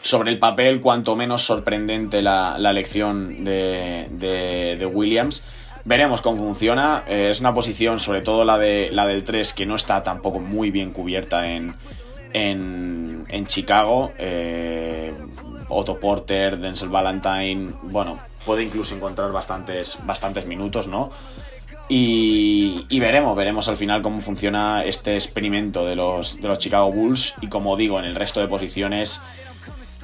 Sobre 0.00 0.30
el 0.30 0.38
papel, 0.38 0.80
cuanto 0.80 1.16
menos 1.16 1.42
sorprendente 1.42 2.22
la, 2.22 2.56
elección 2.58 3.44
de, 3.44 4.90
Williams. 4.92 5.44
Veremos 5.84 6.22
cómo 6.22 6.38
funciona. 6.38 7.02
Eh, 7.08 7.28
es 7.30 7.40
una 7.40 7.52
posición, 7.52 7.98
sobre 7.98 8.20
todo 8.20 8.44
la, 8.44 8.56
de, 8.58 8.88
la 8.92 9.06
del 9.06 9.24
3, 9.24 9.52
que 9.52 9.66
no 9.66 9.74
está 9.74 10.02
tampoco 10.02 10.38
muy 10.38 10.70
bien 10.70 10.92
cubierta 10.92 11.50
en, 11.52 11.74
en 12.32 13.46
Chicago. 13.46 14.12
Otto 15.68 15.98
Porter, 15.98 16.58
Denzel 16.58 16.88
Valentine, 16.88 17.72
bueno, 17.82 18.16
puede 18.46 18.62
incluso 18.62 18.94
encontrar 18.94 19.32
bastantes, 19.32 19.98
bastantes 20.04 20.46
minutos, 20.46 20.86
¿no? 20.86 21.10
Y, 21.88 22.98
veremos, 22.98 23.36
veremos 23.36 23.68
al 23.68 23.76
final 23.76 24.02
cómo 24.02 24.20
funciona 24.20 24.82
este 24.84 25.14
experimento 25.14 25.86
de 25.86 25.94
los, 25.94 26.40
de 26.40 26.48
los 26.48 26.58
Chicago 26.58 26.90
Bulls. 26.90 27.34
Y 27.40 27.48
como 27.48 27.76
digo, 27.76 27.98
en 27.98 28.06
el 28.06 28.14
resto 28.14 28.40
de 28.40 28.48
posiciones 28.48 29.20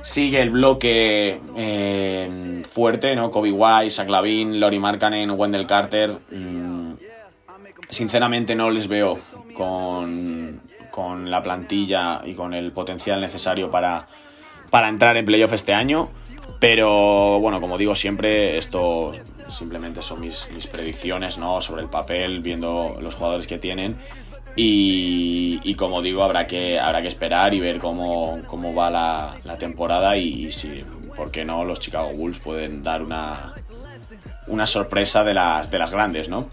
sigue 0.03 0.41
el 0.41 0.51
bloque 0.51 1.41
eh, 1.57 2.63
fuerte, 2.69 3.17
¿no? 3.17 3.31
Kobe 3.31 3.51
White, 3.51 3.91
Zach 3.91 4.09
Lavin, 4.09 4.61
Lori 4.61 4.79
Markkanen, 4.79 5.31
Wendell 5.33 5.67
Carter. 5.67 6.13
Mm, 6.31 6.93
sinceramente 7.89 8.55
no 8.55 8.71
les 8.71 8.87
veo 8.87 9.19
con, 9.55 10.61
con, 10.91 11.31
la 11.31 11.43
plantilla 11.43 12.23
y 12.25 12.35
con 12.35 12.55
el 12.55 12.71
potencial 12.71 13.21
necesario 13.21 13.71
para, 13.73 14.07
para 14.71 14.89
entrar 14.89 15.17
en 15.17 15.25
playoff 15.25 15.53
este 15.53 15.75
año. 15.75 16.11
Pero 16.59 17.41
bueno, 17.41 17.61
como 17.61 17.77
digo 17.77 17.95
siempre, 17.97 18.57
esto 18.57 19.13
simplemente 19.49 20.03
son 20.03 20.21
mis, 20.21 20.49
predicciones 20.71 21.39
¿no? 21.39 21.61
sobre 21.61 21.83
el 21.83 21.89
papel, 21.89 22.41
viendo 22.41 22.95
los 23.01 23.15
jugadores 23.15 23.47
que 23.47 23.59
tienen. 23.59 23.97
Y, 24.55 25.75
como 25.77 26.03
digo, 26.03 26.23
habrá 26.23 26.47
que, 26.47 26.79
habrá 26.79 27.01
que 27.01 27.09
esperar 27.09 27.55
y 27.55 27.61
ver 27.61 27.79
cómo, 27.79 28.43
va 28.77 28.91
la, 28.91 29.57
temporada 29.59 30.17
y, 30.17 30.53
si, 30.53 30.85
por 31.17 31.31
qué 31.31 31.45
no, 31.45 31.65
los 31.65 31.81
Chicago 31.81 32.13
Bulls 32.13 32.39
pueden 32.39 32.83
dar 32.83 33.03
una, 33.03 33.55
una 34.47 34.67
sorpresa 34.67 35.25
de 35.25 35.35
las, 35.35 35.71
de 35.71 35.79
las 35.79 35.91
grandes, 35.91 36.29
¿no? 36.29 36.51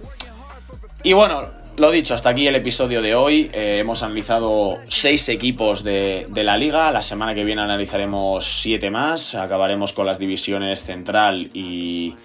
Y 1.04 1.14
bueno, 1.14 1.46
lo 1.80 1.92
dicho, 1.92 2.14
hasta 2.14 2.30
aquí 2.30 2.46
el 2.46 2.56
episodio 2.56 3.02
de 3.02 3.16
hoy. 3.16 3.50
Eh, 3.54 3.78
hemos 3.80 4.04
analizado 4.04 4.80
seis 4.90 5.30
equipos 5.30 5.82
de, 5.82 6.28
la 6.36 6.58
liga. 6.58 6.92
La 6.92 7.02
semana 7.02 7.34
que 7.34 7.46
viene 7.46 7.62
analizaremos 7.62 8.62
siete 8.62 8.92
más. 8.92 9.34
Acabaremos 9.36 9.94
con 9.94 10.06
las 10.06 10.20
divisiones 10.20 10.84
central 10.84 11.50
y, 11.54 12.16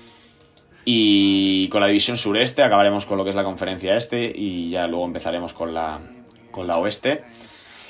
y 0.85 1.69
con 1.69 1.81
la 1.81 1.87
división 1.87 2.19
sureste. 2.19 2.65
Acabaremos 2.65 3.07
con 3.07 3.17
lo 3.17 3.23
que 3.23 3.31
es 3.31 3.37
la 3.37 3.45
conferencia 3.45 3.97
este 3.97 4.33
y 4.35 4.71
ya 4.71 4.89
luego 4.89 5.05
empezaremos 5.05 5.53
con 5.53 5.73
la, 5.73 6.01
con 6.51 6.67
la 6.67 6.79
oeste. 6.79 7.23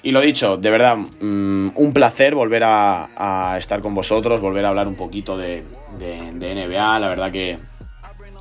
Y 0.03 0.13
lo 0.13 0.21
dicho, 0.21 0.59
de 0.59 0.71
verdad, 0.71 0.97
mm, 0.97 1.71
un 1.77 1.93
placer 1.95 2.35
volver 2.35 2.63
a, 2.67 3.57
estar 3.59 3.81
con 3.81 3.95
vosotros, 3.95 4.43
volver 4.43 4.67
a 4.67 4.69
hablar 4.69 4.87
un 4.87 4.97
poquito 4.97 5.39
de, 5.39 5.63
de 5.99 6.55
NBA. 6.55 6.99
La 6.99 7.09
verdad 7.09 7.33
que 7.33 7.57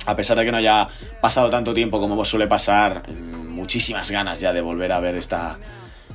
a 0.06 0.16
pesar 0.16 0.36
de 0.36 0.44
que 0.44 0.52
no 0.52 0.58
haya 0.58 0.88
pasado 1.20 1.50
tanto 1.50 1.74
tiempo 1.74 2.00
como 2.00 2.24
suele 2.24 2.46
pasar, 2.46 3.08
muchísimas 3.10 4.10
ganas 4.10 4.40
ya 4.40 4.52
de 4.52 4.60
volver 4.60 4.92
a 4.92 5.00
ver 5.00 5.14
esta, 5.14 5.58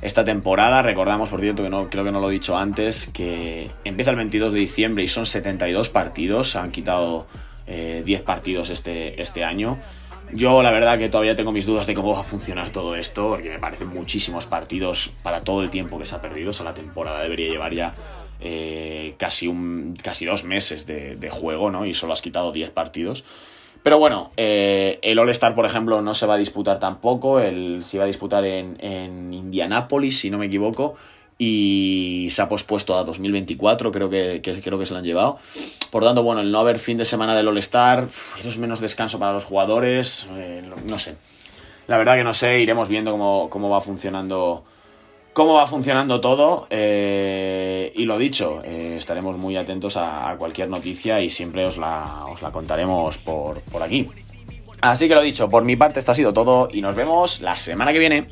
esta 0.02 0.24
temporada. 0.24 0.82
Recordamos, 0.82 1.28
por 1.28 1.40
cierto, 1.40 1.62
que 1.62 1.70
no, 1.70 1.88
creo 1.88 2.04
que 2.04 2.12
no 2.12 2.20
lo 2.20 2.30
he 2.30 2.32
dicho 2.32 2.56
antes, 2.56 3.08
que 3.08 3.70
empieza 3.84 4.10
el 4.10 4.16
22 4.16 4.52
de 4.52 4.60
diciembre 4.60 5.02
y 5.02 5.08
son 5.08 5.26
72 5.26 5.88
partidos. 5.90 6.56
Han 6.56 6.70
quitado 6.70 7.26
10 7.66 8.08
eh, 8.08 8.22
partidos 8.24 8.70
este, 8.70 9.20
este 9.20 9.44
año. 9.44 9.78
Yo 10.32 10.62
la 10.62 10.70
verdad 10.70 10.96
que 10.96 11.08
todavía 11.08 11.34
tengo 11.34 11.50
mis 11.50 11.66
dudas 11.66 11.88
de 11.88 11.94
cómo 11.94 12.12
va 12.12 12.20
a 12.20 12.24
funcionar 12.24 12.70
todo 12.70 12.94
esto, 12.94 13.30
porque 13.30 13.50
me 13.50 13.58
parecen 13.58 13.88
muchísimos 13.88 14.46
partidos 14.46 15.12
para 15.24 15.40
todo 15.40 15.60
el 15.62 15.70
tiempo 15.70 15.98
que 15.98 16.06
se 16.06 16.14
ha 16.14 16.20
perdido. 16.20 16.50
O 16.50 16.52
sea, 16.52 16.64
la 16.66 16.74
temporada 16.74 17.20
debería 17.22 17.48
llevar 17.48 17.74
ya 17.74 17.94
eh, 18.40 19.14
casi, 19.18 19.48
un, 19.48 19.96
casi 20.00 20.26
dos 20.26 20.44
meses 20.44 20.86
de, 20.86 21.16
de 21.16 21.30
juego, 21.30 21.70
¿no? 21.70 21.84
Y 21.84 21.94
solo 21.94 22.12
has 22.12 22.22
quitado 22.22 22.52
10 22.52 22.70
partidos. 22.70 23.24
Pero 23.82 23.98
bueno, 23.98 24.30
eh, 24.36 24.98
el 25.02 25.18
All-Star, 25.18 25.54
por 25.54 25.64
ejemplo, 25.64 26.02
no 26.02 26.14
se 26.14 26.26
va 26.26 26.34
a 26.34 26.38
disputar 26.38 26.78
tampoco. 26.78 27.40
El, 27.40 27.82
se 27.82 27.96
iba 27.96 28.04
a 28.04 28.06
disputar 28.06 28.44
en, 28.44 28.76
en 28.80 29.32
Indianápolis, 29.32 30.18
si 30.18 30.30
no 30.30 30.38
me 30.38 30.46
equivoco. 30.46 30.96
Y 31.38 32.26
se 32.28 32.42
ha 32.42 32.50
pospuesto 32.50 32.98
a 32.98 33.04
2024, 33.04 33.90
creo 33.90 34.10
que, 34.10 34.42
creo 34.42 34.78
que 34.78 34.84
se 34.84 34.92
lo 34.92 34.98
han 34.98 35.04
llevado. 35.04 35.38
Por 35.90 36.04
tanto, 36.04 36.22
bueno, 36.22 36.42
el 36.42 36.52
no 36.52 36.58
haber 36.58 36.78
fin 36.78 36.98
de 36.98 37.06
semana 37.06 37.34
del 37.34 37.48
All-Star, 37.48 38.06
es 38.44 38.58
menos 38.58 38.80
descanso 38.80 39.18
para 39.18 39.32
los 39.32 39.46
jugadores. 39.46 40.28
Eh, 40.36 40.62
no 40.86 40.98
sé. 40.98 41.14
La 41.86 41.96
verdad 41.96 42.16
que 42.16 42.24
no 42.24 42.34
sé, 42.34 42.60
iremos 42.60 42.90
viendo 42.90 43.10
cómo, 43.10 43.48
cómo 43.48 43.70
va 43.70 43.80
funcionando 43.80 44.64
cómo 45.32 45.54
va 45.54 45.66
funcionando 45.66 46.20
todo. 46.20 46.66
Eh, 46.70 47.92
y 47.94 48.04
lo 48.04 48.18
dicho, 48.18 48.62
eh, 48.64 48.96
estaremos 48.98 49.36
muy 49.36 49.56
atentos 49.56 49.96
a, 49.96 50.30
a, 50.30 50.36
cualquier 50.36 50.68
noticia 50.68 51.20
y 51.20 51.30
siempre 51.30 51.64
os 51.66 51.76
la, 51.76 52.24
os 52.30 52.42
la 52.42 52.50
contaremos 52.50 53.18
por, 53.18 53.60
por 53.62 53.82
aquí. 53.82 54.06
Así 54.80 55.08
que 55.08 55.14
lo 55.14 55.22
dicho, 55.22 55.48
por 55.48 55.64
mi 55.64 55.76
parte 55.76 55.98
esto 55.98 56.12
ha 56.12 56.14
sido 56.14 56.32
todo 56.32 56.68
y 56.72 56.80
nos 56.80 56.94
vemos 56.94 57.40
la 57.42 57.56
semana 57.56 57.92
que 57.92 57.98
viene. 57.98 58.26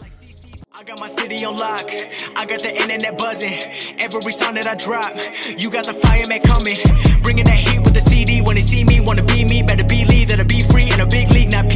I 0.80 0.84
got 0.84 1.00
my 1.00 1.08
city 1.08 1.44
on 1.44 1.56
lock. 1.56 1.90
I 2.36 2.46
got 2.46 2.62
the 2.62 2.70
internet 2.70 3.18
buzzing. 3.18 3.58
Every 3.98 4.30
song 4.30 4.54
that 4.54 4.68
I 4.68 4.76
drop, 4.76 5.10
you 5.58 5.70
got 5.70 5.84
the 5.86 5.92
fireman 5.92 6.40
coming. 6.42 6.78
Bringing 7.20 7.46
that 7.46 7.58
heat 7.58 7.82
with 7.82 7.94
the 7.94 8.00
CD. 8.00 8.42
When 8.42 8.54
they 8.54 8.62
see 8.62 8.84
me, 8.84 9.00
wanna 9.00 9.24
be 9.24 9.44
me. 9.44 9.64
Better 9.64 9.82
believe 9.82 10.28
that 10.28 10.38
I 10.38 10.44
be 10.44 10.60
free 10.62 10.88
in 10.92 11.00
a 11.00 11.06
big 11.06 11.32
league. 11.32 11.50
Not 11.50 11.67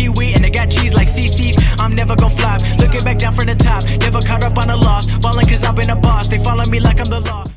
got 0.53 0.71
cheese 0.71 0.95
like 0.95 1.09
CC's. 1.09 1.57
I'm 1.81 1.95
never 1.95 2.15
gon' 2.15 2.31
flop. 2.31 2.61
Looking 2.79 3.05
back 3.05 3.19
down 3.19 3.35
from 3.35 3.47
the 3.47 3.55
top. 3.55 3.83
Never 4.01 4.21
caught 4.21 4.45
up 4.45 4.59
on 4.59 4.71
a 4.71 4.77
loss. 4.77 5.07
Ballin' 5.19 5.47
cause 5.47 5.65
I've 5.65 5.75
been 5.75 5.91
a 5.91 5.97
boss. 5.97 6.29
They 6.29 6.39
follow 6.39 6.65
me 6.67 6.79
like 6.81 7.01
I'm 7.01 7.11
the 7.11 7.21
law. 7.21 7.45